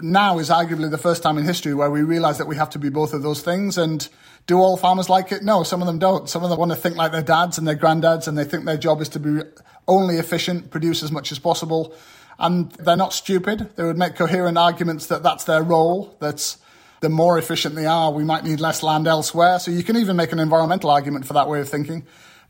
now 0.00 0.38
is 0.38 0.50
arguably 0.50 0.90
the 0.90 0.98
first 0.98 1.22
time 1.22 1.38
in 1.38 1.44
history 1.44 1.74
where 1.74 1.90
we 1.90 2.02
realize 2.02 2.38
that 2.38 2.46
we 2.46 2.56
have 2.56 2.70
to 2.70 2.78
be 2.78 2.88
both 2.88 3.14
of 3.14 3.22
those 3.22 3.42
things. 3.42 3.78
And 3.78 4.08
do 4.46 4.58
all 4.58 4.76
farmers 4.76 5.08
like 5.08 5.32
it? 5.32 5.42
No, 5.42 5.62
some 5.62 5.80
of 5.80 5.86
them 5.86 5.98
don't. 5.98 6.28
Some 6.28 6.42
of 6.42 6.50
them 6.50 6.58
want 6.58 6.72
to 6.72 6.76
think 6.76 6.96
like 6.96 7.12
their 7.12 7.22
dads 7.22 7.58
and 7.58 7.66
their 7.66 7.76
granddads, 7.76 8.26
and 8.28 8.36
they 8.36 8.44
think 8.44 8.64
their 8.64 8.76
job 8.76 9.00
is 9.00 9.08
to 9.10 9.20
be 9.20 9.42
only 9.88 10.16
efficient, 10.16 10.70
produce 10.70 11.02
as 11.02 11.12
much 11.12 11.32
as 11.32 11.38
possible. 11.38 11.94
And 12.38 12.70
they're 12.72 12.96
not 12.96 13.12
stupid. 13.12 13.70
They 13.76 13.84
would 13.84 13.96
make 13.96 14.14
coherent 14.14 14.58
arguments 14.58 15.06
that 15.06 15.22
that's 15.22 15.44
their 15.44 15.62
role, 15.62 16.14
that 16.20 16.56
the 17.00 17.08
more 17.08 17.38
efficient 17.38 17.74
they 17.74 17.86
are, 17.86 18.10
we 18.10 18.24
might 18.24 18.44
need 18.44 18.60
less 18.60 18.82
land 18.82 19.06
elsewhere. 19.06 19.58
So 19.58 19.70
you 19.70 19.82
can 19.82 19.96
even 19.96 20.16
make 20.16 20.32
an 20.32 20.38
environmental 20.38 20.90
argument 20.90 21.26
for 21.26 21.32
that 21.34 21.48
way 21.48 21.60
of 21.60 21.68
thinking. 21.68 22.06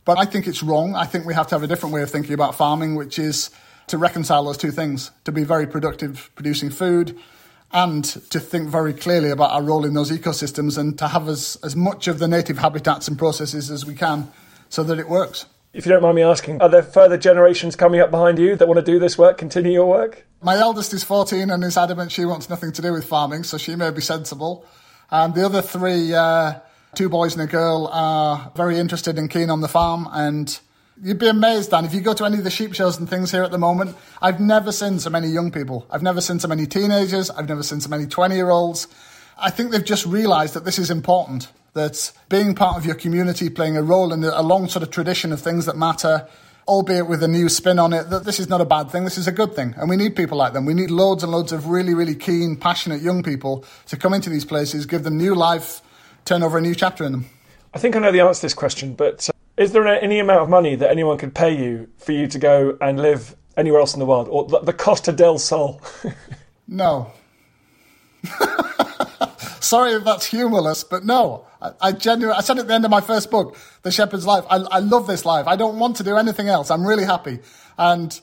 But 0.07 0.19
I 0.19 0.25
think 0.25 0.47
it's 0.47 0.63
wrong. 0.63 0.95
I 0.95 1.05
think 1.05 1.27
we 1.27 1.35
have 1.35 1.49
to 1.49 1.57
have 1.57 1.65
a 1.65 1.67
different 1.67 1.93
way 1.95 2.01
of 2.01 2.11
thinking 2.11 2.33
about 2.33 2.55
farming, 2.55 2.95
which 2.95 3.19
is 3.19 3.51
to 3.89 3.99
reconcile 3.99 4.45
those 4.45 4.57
two 4.57 4.71
things, 4.71 5.11
to 5.25 5.33
be 5.33 5.43
very 5.43 5.67
productive 5.67 6.31
producing 6.37 6.71
food 6.71 7.19
and 7.73 8.05
to 8.05 8.39
think 8.39 8.69
very 8.69 8.95
clearly 8.95 9.31
about 9.31 9.51
our 9.51 9.63
role 9.63 9.85
in 9.85 9.95
those 9.95 10.13
ecosystems 10.13 10.79
and 10.79 10.97
to 10.99 11.09
have 11.09 11.29
as, 11.29 11.59
as 11.65 11.75
much 11.75 12.07
of 12.07 12.21
the 12.21 12.29
native 12.29 12.59
habitats 12.59 13.09
and 13.09 13.19
processes 13.19 13.69
as 13.69 13.85
we 13.85 13.95
can 13.95 14.31
so 14.69 14.85
that 14.85 15.01
it 15.01 15.09
works. 15.09 15.47
If 15.73 15.85
you 15.85 15.93
don't 15.93 16.03
mind 16.03 16.15
me 16.15 16.23
asking, 16.23 16.63
are 16.63 16.69
there 16.69 16.85
further 16.85 17.19
generations 17.19 17.75
coming 17.75 18.01
up 18.01 18.13
behind 18.13 18.39
you 18.39 18.55
that 18.55 18.69
want 18.69 18.79
to 18.79 18.85
do 18.85 19.01
this 19.01 19.19
work, 19.19 19.37
continue 19.37 19.73
your 19.73 19.87
work? 19.87 20.25
My 20.41 20.57
eldest 20.57 20.95
is 20.95 21.03
14 21.03 21.51
and 21.51 21.65
is 21.65 21.77
adamant 21.77 22.13
she 22.13 22.25
wants 22.25 22.49
nothing 22.49 22.71
to 22.73 22.81
do 22.81 22.93
with 22.93 23.05
farming, 23.05 23.43
so 23.43 23.59
she 23.59 23.75
may 23.75 23.91
be 23.91 24.01
sensible. 24.01 24.65
And 25.11 25.35
the 25.35 25.45
other 25.45 25.63
three, 25.63 26.15
uh, 26.15 26.61
two 26.97 27.09
boys 27.09 27.35
and 27.35 27.43
a 27.43 27.47
girl 27.47 27.89
are 27.93 28.51
very 28.57 28.79
interested 28.79 29.19
and 29.19 29.31
keen 29.31 29.51
on 29.51 29.61
the 29.61 29.69
farm 29.69 30.09
and 30.13 30.59
You'd 31.03 31.19
be 31.19 31.29
amazed, 31.29 31.73
Dan, 31.73 31.85
if 31.85 31.93
you 31.93 32.01
go 32.01 32.15
to 32.15 32.25
any 32.25 32.39
of 32.39 32.45
the 32.45 32.51
sheep 32.51 32.73
shows 32.73 32.99
and 32.99 33.07
things 33.07 33.31
here 33.31 33.43
at 33.43 33.51
the 33.51 33.59
moment. 33.59 33.95
I've 34.23 34.41
never 34.41 34.73
seen 34.73 34.99
so 34.99 35.11
many 35.11 35.29
young 35.29 35.51
people. 35.51 35.87
I've 35.91 36.03
never 36.03 36.23
seen 36.23 36.41
so 36.41 36.49
many 36.49 36.65
teenagers. 36.65 37.29
I've 37.29 37.49
never 37.51 37.63
seen 37.63 37.83
so 37.83 37.91
many 37.91 38.07
20 38.07 38.35
year 38.35 38.49
olds. 38.49 38.89
I 39.37 39.51
think 39.51 39.73
they've 39.73 39.85
just 39.85 40.07
realised 40.07 40.55
that 40.55 40.65
this 40.65 40.79
is 40.79 40.91
important, 40.91 41.49
that 41.75 42.13
being 42.31 42.55
part 42.55 42.79
of 42.79 42.87
your 42.87 42.95
community, 42.95 43.51
playing 43.51 43.77
a 43.77 43.83
role 43.83 44.11
in 44.11 44.25
a 44.25 44.41
long 44.41 44.69
sort 44.69 44.83
of 44.83 44.91
tradition 44.91 45.33
of 45.33 45.41
things 45.43 45.67
that 45.67 45.77
matter, 45.77 46.27
albeit 46.67 47.07
with 47.07 47.23
a 47.23 47.29
new 47.29 47.51
spin 47.51 47.79
on 47.79 47.93
it, 47.93 48.09
that 48.09 48.25
this 48.25 48.41
is 48.41 48.49
not 48.49 48.63
a 48.63 48.65
bad 48.65 48.91
thing, 48.91 49.05
this 49.05 49.19
is 49.19 49.29
a 49.29 49.33
good 49.33 49.55
thing. 49.55 49.75
And 49.77 49.91
we 49.91 49.97
need 49.97 50.17
people 50.17 50.39
like 50.39 50.55
them. 50.55 50.65
We 50.65 50.73
need 50.73 50.91
loads 50.91 51.23
and 51.23 51.31
loads 51.31 51.53
of 51.53 51.69
really, 51.69 51.93
really 51.93 52.15
keen, 52.15 52.57
passionate 52.57 53.03
young 53.03 53.23
people 53.23 53.67
to 53.89 53.99
come 53.99 54.15
into 54.15 54.31
these 54.31 54.47
places, 54.47 54.87
give 54.87 55.05
them 55.05 55.19
new 55.19 55.35
life, 55.35 55.83
turn 56.27 56.43
over 56.43 56.59
a 56.59 56.61
new 56.61 56.75
chapter 56.75 57.05
in 57.05 57.13
them. 57.13 57.27
I 57.73 57.79
think 57.79 57.97
I 57.97 58.01
know 58.01 58.13
the 58.13 58.21
answer 58.21 58.41
to 58.41 58.47
this 58.47 58.55
question, 58.55 58.95
but 58.95 59.31
uh, 59.31 59.33
is 59.57 59.73
there 59.73 59.87
any 59.87 60.19
amount 60.19 60.41
of 60.41 60.51
money 60.51 60.75
that 60.75 60.91
anyone 60.91 61.17
could 61.17 61.35
pay 61.35 61.57
you 61.57 61.89
for 61.97 62.13
you 62.13 62.27
to 62.27 62.39
go 62.39 62.77
and 62.81 63.01
live 63.01 63.35
anywhere 63.57 63.81
else 63.81 63.95
in 63.95 64.01
the 64.01 64.07
world, 64.07 64.29
or 64.29 64.45
the 64.63 64.73
Costa 64.73 65.13
del 65.13 65.39
Sol? 65.39 65.81
no. 66.69 67.11
Sorry 69.61 69.93
if 69.93 70.05
that's 70.05 70.27
humorless, 70.27 70.85
but 70.85 71.05
no. 71.05 71.47
I, 71.63 71.71
I 71.81 71.93
genuinely, 71.93 72.39
I 72.39 72.43
said 72.43 72.59
at 72.59 72.69
the 72.69 72.75
end 72.75 72.85
of 72.85 72.91
my 72.91 73.01
first 73.01 73.31
book, 73.31 73.57
The 73.83 73.91
Shepherd's 73.91 74.27
Life, 74.27 74.45
I, 74.51 74.57
I 74.57 74.79
love 74.81 75.07
this 75.07 75.25
life. 75.25 75.47
I 75.47 75.57
don't 75.57 75.79
want 75.79 75.97
to 75.97 76.05
do 76.05 76.17
anything 76.17 76.49
else. 76.49 76.71
I'm 76.71 76.87
really 76.87 77.05
happy. 77.05 77.39
And 77.79 78.21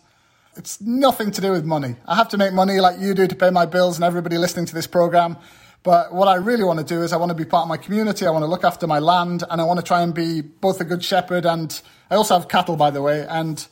it's 0.56 0.80
nothing 0.80 1.32
to 1.32 1.42
do 1.42 1.52
with 1.52 1.66
money. 1.66 1.96
I 2.06 2.16
have 2.16 2.30
to 2.30 2.38
make 2.38 2.54
money 2.54 2.80
like 2.80 3.00
you 3.00 3.14
do 3.14 3.28
to 3.28 3.36
pay 3.36 3.50
my 3.50 3.66
bills 3.66 3.98
and 3.98 4.04
everybody 4.04 4.38
listening 4.38 4.66
to 4.68 4.76
this 4.76 4.88
program. 4.88 5.38
But 5.84 6.14
what 6.14 6.30
I 6.30 6.36
really 6.36 6.64
want 6.64 6.80
to 6.80 6.86
do 6.86 7.02
is 7.02 7.12
I 7.12 7.18
want 7.18 7.30
to 7.30 7.36
be 7.36 7.44
part 7.44 7.64
of 7.64 7.68
my 7.68 7.78
community. 7.78 8.26
I 8.26 8.32
want 8.32 8.44
to 8.44 8.48
look 8.48 8.64
after 8.64 8.88
my 8.88 9.00
land 9.00 9.44
and 9.50 9.60
I 9.60 9.66
want 9.66 9.80
to 9.80 9.86
try 9.86 10.02
and 10.02 10.14
be 10.14 10.40
both 10.40 10.80
a 10.80 10.86
good 10.86 11.04
shepherd 11.04 11.46
and 11.46 11.80
I 12.10 12.16
also 12.16 12.36
have 12.36 12.48
cattle, 12.48 12.78
by 12.78 12.90
the 12.90 13.02
way. 13.02 13.28
And, 13.28 13.66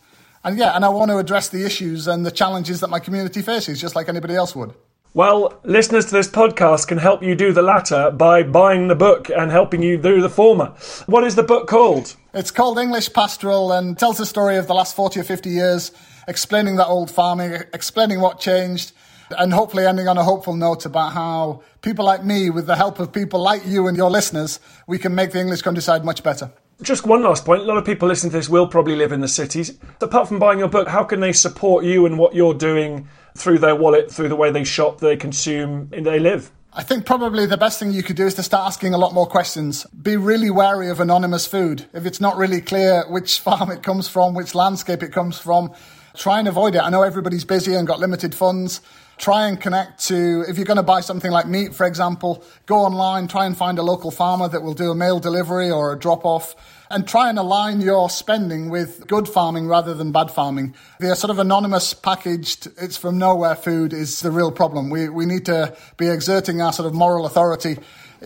and 0.43 0.58
yeah, 0.58 0.76
and 0.76 0.84
I 0.84 0.89
want 0.89 1.10
to 1.12 1.17
address 1.17 1.47
the 1.47 1.65
issues 1.65 2.08
and 2.08 2.26
the 2.26 2.32
challenges 2.32 2.82
that 2.82 2.89
my 2.89 3.00
community 3.00 3.41
faces, 3.41 3.80
just 3.80 3.95
like 3.95 4.10
anybody 4.10 4.36
else 4.36 4.56
would. 4.56 4.74
Well, 5.13 5.60
listeners 5.63 6.06
to 6.06 6.12
this 6.12 6.28
podcast 6.30 6.88
can 6.88 6.97
help 6.97 7.21
you 7.21 7.36
do 7.36 7.52
the 7.52 7.62
latter 7.62 8.12
by 8.12 8.43
buying 8.43 8.88
the 8.88 8.95
book 8.95 9.30
and 9.30 9.52
helping 9.52 9.82
you 9.82 9.97
do 9.97 10.21
the 10.21 10.30
former. 10.30 10.74
What 11.06 11.26
is 11.26 11.36
the 11.36 11.43
book 11.43 11.67
called? 11.67 12.15
It's 12.34 12.52
called 12.52 12.78
English 12.78 13.12
Pastoral 13.12 13.74
and 13.74 13.97
tells 14.00 14.17
the 14.17 14.26
story 14.26 14.56
of 14.56 14.67
the 14.67 14.74
last 14.74 14.95
40 14.95 15.19
or 15.19 15.24
50 15.24 15.50
years, 15.50 15.91
explaining 16.30 16.78
that 16.78 16.88
old 16.88 17.12
farming, 17.12 17.63
explaining 17.74 18.21
what 18.21 18.39
changed, 18.39 18.93
and 19.38 19.54
hopefully 19.54 19.86
ending 19.86 20.08
on 20.08 20.17
a 20.17 20.24
hopeful 20.24 20.56
note 20.56 20.86
about 20.86 21.13
how 21.13 21.63
people 21.82 22.06
like 22.06 22.24
me, 22.24 22.50
with 22.50 22.67
the 22.67 22.76
help 22.76 23.00
of 23.00 23.12
people 23.12 23.41
like 23.41 23.65
you 23.65 23.88
and 23.88 23.98
your 23.98 24.10
listeners, 24.10 24.60
we 24.88 24.98
can 24.98 25.13
make 25.15 25.32
the 25.32 25.39
English 25.39 25.62
countryside 25.62 26.06
much 26.06 26.24
better. 26.24 26.52
Just 26.82 27.06
one 27.06 27.22
last 27.22 27.46
point. 27.46 27.62
A 27.62 27.65
lot 27.65 27.78
of 27.78 27.86
people 27.86 28.08
listening 28.08 28.32
to 28.32 28.38
this 28.38 28.50
will 28.50 28.67
probably 28.67 28.96
live 28.96 29.12
in 29.12 29.22
the 29.22 29.28
cities. 29.28 29.78
Apart 30.02 30.28
from 30.28 30.39
buying 30.39 30.58
your 30.58 30.67
book, 30.67 30.88
how 30.88 31.04
can 31.04 31.20
they 31.20 31.32
support 31.32 31.86
you 31.86 32.08
and 32.08 32.17
what 32.17 32.34
you're 32.34 32.56
doing 32.56 33.08
through 33.38 33.60
their 33.60 33.76
wallet, 33.76 34.12
through 34.12 34.30
the 34.30 34.36
way 34.36 34.52
they 34.52 34.63
shop, 34.63 35.00
they 35.00 35.15
consume, 35.15 35.89
and 35.94 36.06
they 36.06 36.20
live? 36.20 36.52
I 36.74 36.84
think 36.84 37.06
probably 37.06 37.46
the 37.46 37.58
best 37.58 37.80
thing 37.80 37.91
you 37.91 38.02
could 38.02 38.15
do 38.15 38.26
is 38.26 38.34
to 38.36 38.44
start 38.44 38.65
asking 38.65 38.94
a 38.94 38.98
lot 38.98 39.13
more 39.13 39.28
questions. 39.28 39.86
Be 39.88 40.15
really 40.15 40.50
wary 40.50 40.89
of 40.89 41.00
anonymous 41.00 41.46
food. 41.46 41.86
If 41.94 42.06
it's 42.06 42.22
not 42.22 42.38
really 42.38 42.62
clear 42.62 43.04
which 43.10 43.39
farm 43.41 43.70
it 43.70 43.84
comes 43.84 44.08
from, 44.08 44.34
which 44.34 44.56
landscape 44.56 45.04
it 45.04 45.12
comes 45.12 45.38
from, 45.38 45.74
try 46.15 46.39
and 46.39 46.48
avoid 46.48 46.76
it. 46.76 46.80
I 46.80 46.89
know 46.89 47.04
everybody's 47.04 47.46
busy 47.46 47.76
and 47.76 47.86
got 47.86 48.00
limited 48.00 48.34
funds 48.34 48.82
try 49.22 49.48
and 49.48 49.62
connect 49.62 50.04
to, 50.08 50.44
if 50.48 50.58
you're 50.58 50.66
going 50.66 50.78
to 50.78 50.84
buy 50.84 51.00
something 51.00 51.32
like 51.32 51.48
meat, 51.48 51.76
for 51.76 51.86
example, 51.86 52.44
go 52.66 52.78
online, 52.78 53.28
try 53.28 53.46
and 53.46 53.56
find 53.56 53.78
a 53.78 53.84
local 53.84 54.10
farmer 54.10 54.48
that 54.50 54.64
will 54.64 54.74
do 54.74 54.90
a 54.90 54.96
mail 54.96 55.20
delivery 55.20 55.70
or 55.70 55.94
a 55.94 56.00
drop 56.00 56.26
off, 56.26 56.56
and 56.90 57.08
try 57.08 57.30
and 57.30 57.38
align 57.38 57.80
your 57.80 58.10
spending 58.10 58.70
with 58.70 59.08
good 59.08 59.30
farming 59.30 59.68
rather 59.68 59.94
than 59.94 60.12
bad 60.12 60.32
farming. 60.32 60.74
The 61.00 61.16
sort 61.16 61.30
of 61.30 61.38
anonymous 61.38 61.94
packaged, 61.94 62.68
it's 62.82 62.98
from 62.98 63.20
nowhere 63.20 63.56
food 63.56 63.94
is 63.94 64.22
the 64.22 64.32
real 64.32 64.52
problem. 64.52 64.90
We, 64.90 65.08
we 65.08 65.28
need 65.28 65.46
to 65.46 65.78
be 65.98 66.10
exerting 66.10 66.62
our 66.62 66.74
sort 66.74 66.88
of 66.88 66.94
moral 66.94 67.26
authority 67.28 67.78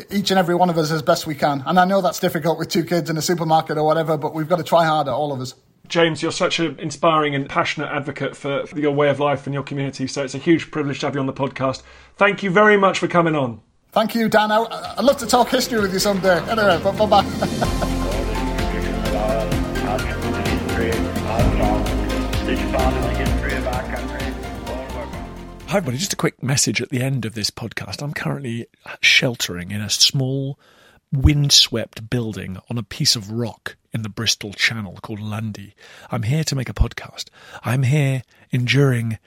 each 0.10 0.32
and 0.32 0.40
every 0.40 0.56
one 0.56 0.70
of 0.70 0.78
us 0.78 0.92
as 0.92 1.02
best 1.02 1.28
we 1.28 1.36
can. 1.36 1.64
And 1.66 1.80
I 1.80 1.86
know 1.86 2.02
that's 2.02 2.20
difficult 2.20 2.58
with 2.58 2.70
two 2.70 2.84
kids 2.84 3.10
in 3.10 3.18
a 3.18 3.22
supermarket 3.22 3.78
or 3.78 3.84
whatever, 3.86 4.18
but 4.18 4.34
we've 4.34 4.50
got 4.50 4.58
to 4.58 4.64
try 4.64 4.86
harder, 4.86 5.12
all 5.12 5.32
of 5.32 5.40
us. 5.40 5.54
James, 5.88 6.22
you're 6.22 6.32
such 6.32 6.60
an 6.60 6.80
inspiring 6.80 7.36
and 7.36 7.48
passionate 7.48 7.90
advocate 7.92 8.36
for, 8.36 8.66
for 8.66 8.80
your 8.80 8.92
way 8.92 9.10
of 9.10 9.20
life 9.20 9.46
and 9.46 9.54
your 9.54 9.64
community. 9.64 10.08
So 10.08 10.24
it's 10.24 10.36
a 10.36 10.40
huge 10.40 10.72
privilege 10.72 11.00
to 11.02 11.08
have 11.08 11.16
you 11.16 11.20
on 11.20 11.28
the 11.28 11.34
podcast. 11.34 11.84
Thank 12.16 12.44
you 12.44 12.50
very 12.50 12.78
much 12.78 13.00
for 13.00 13.08
coming 13.08 13.36
on. 13.36 13.62
Thank 13.92 14.16
you, 14.16 14.28
Dan. 14.28 14.52
I, 14.52 14.60
would 14.60 15.06
love 15.06 15.18
to 15.18 15.28
talk 15.28 15.50
history 15.50 15.80
with 15.80 15.94
you 15.94 16.00
someday. 16.00 16.40
Anyway, 16.50 16.82
bye 16.84 17.06
bye. 17.06 17.92
Hi, 25.68 25.80
everybody. 25.80 25.98
Just 25.98 26.14
a 26.14 26.18
quick 26.18 26.42
message 26.42 26.82
at 26.82 26.90
the 26.90 27.02
end 27.02 27.26
of 27.26 27.34
this 27.34 27.50
podcast. 27.50 28.02
I'm 28.02 28.14
currently 28.14 28.68
sheltering 29.02 29.72
in 29.72 29.82
a 29.82 29.90
small, 29.90 30.58
windswept 31.12 32.10
building 32.10 32.60
on 32.70 32.78
a 32.78 32.84
piece 32.84 33.16
of 33.16 33.32
rock 33.32 33.76
in 33.96 34.02
the 34.02 34.10
Bristol 34.10 34.52
Channel 34.52 35.00
called 35.02 35.22
Lundy. 35.22 35.74
I'm 36.12 36.24
here 36.24 36.44
to 36.44 36.56
make 36.56 36.68
a 36.68 36.74
podcast. 36.74 37.30
I'm 37.64 37.84
here 37.84 38.24
enduring 38.52 39.18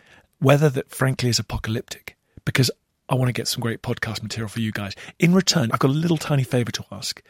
weather 0.42 0.68
that 0.68 0.90
frankly 0.90 1.30
is 1.30 1.38
apocalyptic 1.38 2.18
because 2.44 2.70
I 3.08 3.14
want 3.14 3.30
to 3.30 3.32
get 3.32 3.48
some 3.48 3.62
great 3.62 3.80
podcast 3.80 4.22
material 4.22 4.50
for 4.50 4.60
you 4.60 4.70
guys. 4.70 4.94
In 5.18 5.34
return, 5.34 5.70
I've 5.72 5.78
got 5.78 5.90
a 5.90 5.94
little 5.94 6.18
tiny 6.18 6.42
favor 6.42 6.70
to 6.72 6.84
ask. 6.92 7.22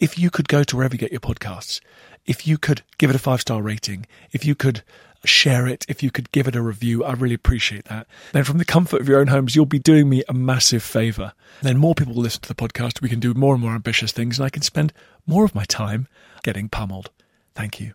If 0.00 0.18
you 0.18 0.30
could 0.30 0.48
go 0.48 0.64
to 0.64 0.74
wherever 0.74 0.94
you 0.94 0.98
get 0.98 1.12
your 1.12 1.20
podcasts, 1.20 1.80
if 2.24 2.46
you 2.46 2.56
could 2.56 2.80
give 2.96 3.10
it 3.10 3.16
a 3.16 3.18
five 3.18 3.42
star 3.42 3.60
rating, 3.60 4.06
if 4.32 4.46
you 4.46 4.54
could 4.54 4.82
share 5.26 5.66
it, 5.66 5.84
if 5.88 6.02
you 6.02 6.10
could 6.10 6.30
give 6.32 6.48
it 6.48 6.56
a 6.56 6.62
review, 6.62 7.04
I 7.04 7.12
really 7.12 7.34
appreciate 7.34 7.86
that. 7.86 8.06
Then 8.32 8.44
from 8.44 8.58
the 8.58 8.64
comfort 8.64 9.00
of 9.00 9.08
your 9.08 9.20
own 9.20 9.28
homes, 9.28 9.54
you'll 9.54 9.66
be 9.66 9.78
doing 9.78 10.08
me 10.08 10.22
a 10.28 10.34
massive 10.34 10.82
favor. 10.82 11.32
Then 11.62 11.78
more 11.78 11.94
people 11.94 12.14
will 12.14 12.22
listen 12.22 12.42
to 12.42 12.48
the 12.48 12.54
podcast. 12.54 13.00
We 13.00 13.08
can 13.08 13.20
do 13.20 13.34
more 13.34 13.54
and 13.54 13.62
more 13.62 13.74
ambitious 13.74 14.12
things 14.12 14.38
and 14.38 14.46
I 14.46 14.50
can 14.50 14.62
spend 14.62 14.92
more 15.26 15.44
of 15.44 15.54
my 15.54 15.64
time 15.64 16.08
getting 16.42 16.68
pummeled. 16.68 17.10
Thank 17.54 17.80
you. 17.80 17.94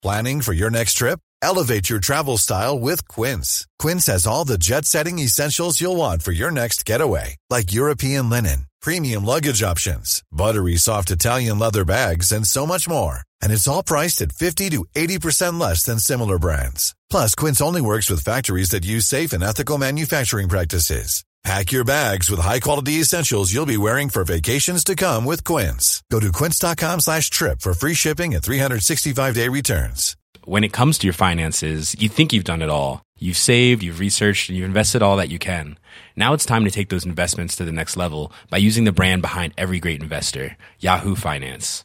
Planning 0.00 0.42
for 0.42 0.52
your 0.52 0.70
next 0.70 0.94
trip? 0.94 1.18
Elevate 1.42 1.88
your 1.90 2.00
travel 2.00 2.38
style 2.38 2.78
with 2.78 3.06
Quince. 3.08 3.66
Quince 3.78 4.06
has 4.06 4.26
all 4.26 4.44
the 4.44 4.58
jet 4.58 4.84
setting 4.84 5.18
essentials 5.18 5.80
you'll 5.80 5.96
want 5.96 6.22
for 6.22 6.32
your 6.32 6.50
next 6.50 6.84
getaway, 6.84 7.36
like 7.50 7.72
European 7.72 8.30
linen, 8.30 8.66
premium 8.80 9.24
luggage 9.24 9.62
options, 9.62 10.22
buttery 10.30 10.76
soft 10.76 11.10
Italian 11.10 11.58
leather 11.58 11.84
bags, 11.84 12.32
and 12.32 12.46
so 12.46 12.66
much 12.66 12.88
more. 12.88 13.22
And 13.42 13.52
it's 13.52 13.68
all 13.68 13.82
priced 13.82 14.22
at 14.22 14.32
50 14.32 14.70
to 14.70 14.86
80% 14.94 15.60
less 15.60 15.82
than 15.82 15.98
similar 15.98 16.38
brands. 16.38 16.94
Plus, 17.10 17.34
Quince 17.34 17.60
only 17.60 17.80
works 17.82 18.08
with 18.08 18.24
factories 18.24 18.70
that 18.70 18.86
use 18.86 19.06
safe 19.06 19.32
and 19.32 19.42
ethical 19.42 19.78
manufacturing 19.78 20.48
practices. 20.48 21.24
Pack 21.44 21.70
your 21.70 21.84
bags 21.84 22.28
with 22.28 22.40
high-quality 22.40 22.94
essentials 22.94 23.52
you'll 23.52 23.64
be 23.64 23.76
wearing 23.76 24.08
for 24.08 24.24
vacations 24.24 24.82
to 24.84 24.96
come 24.96 25.24
with 25.24 25.44
Quince. 25.44 26.02
Go 26.10 26.18
to 26.20 26.32
quince.com 26.32 27.00
slash 27.00 27.30
trip 27.30 27.60
for 27.60 27.74
free 27.74 27.94
shipping 27.94 28.34
and 28.34 28.42
365-day 28.42 29.48
returns. 29.48 30.16
When 30.44 30.64
it 30.64 30.72
comes 30.72 30.98
to 30.98 31.06
your 31.06 31.14
finances, 31.14 31.94
you 31.98 32.08
think 32.08 32.32
you've 32.32 32.44
done 32.44 32.62
it 32.62 32.70
all. 32.70 33.02
You've 33.18 33.36
saved, 33.36 33.82
you've 33.82 34.00
researched, 34.00 34.48
and 34.48 34.58
you've 34.58 34.66
invested 34.66 35.02
all 35.02 35.16
that 35.16 35.30
you 35.30 35.38
can. 35.38 35.78
Now 36.16 36.32
it's 36.32 36.46
time 36.46 36.64
to 36.64 36.70
take 36.70 36.88
those 36.88 37.06
investments 37.06 37.54
to 37.56 37.64
the 37.64 37.72
next 37.72 37.96
level 37.96 38.32
by 38.50 38.58
using 38.58 38.84
the 38.84 38.92
brand 38.92 39.22
behind 39.22 39.54
every 39.56 39.78
great 39.78 40.02
investor, 40.02 40.56
Yahoo 40.80 41.14
Finance. 41.14 41.84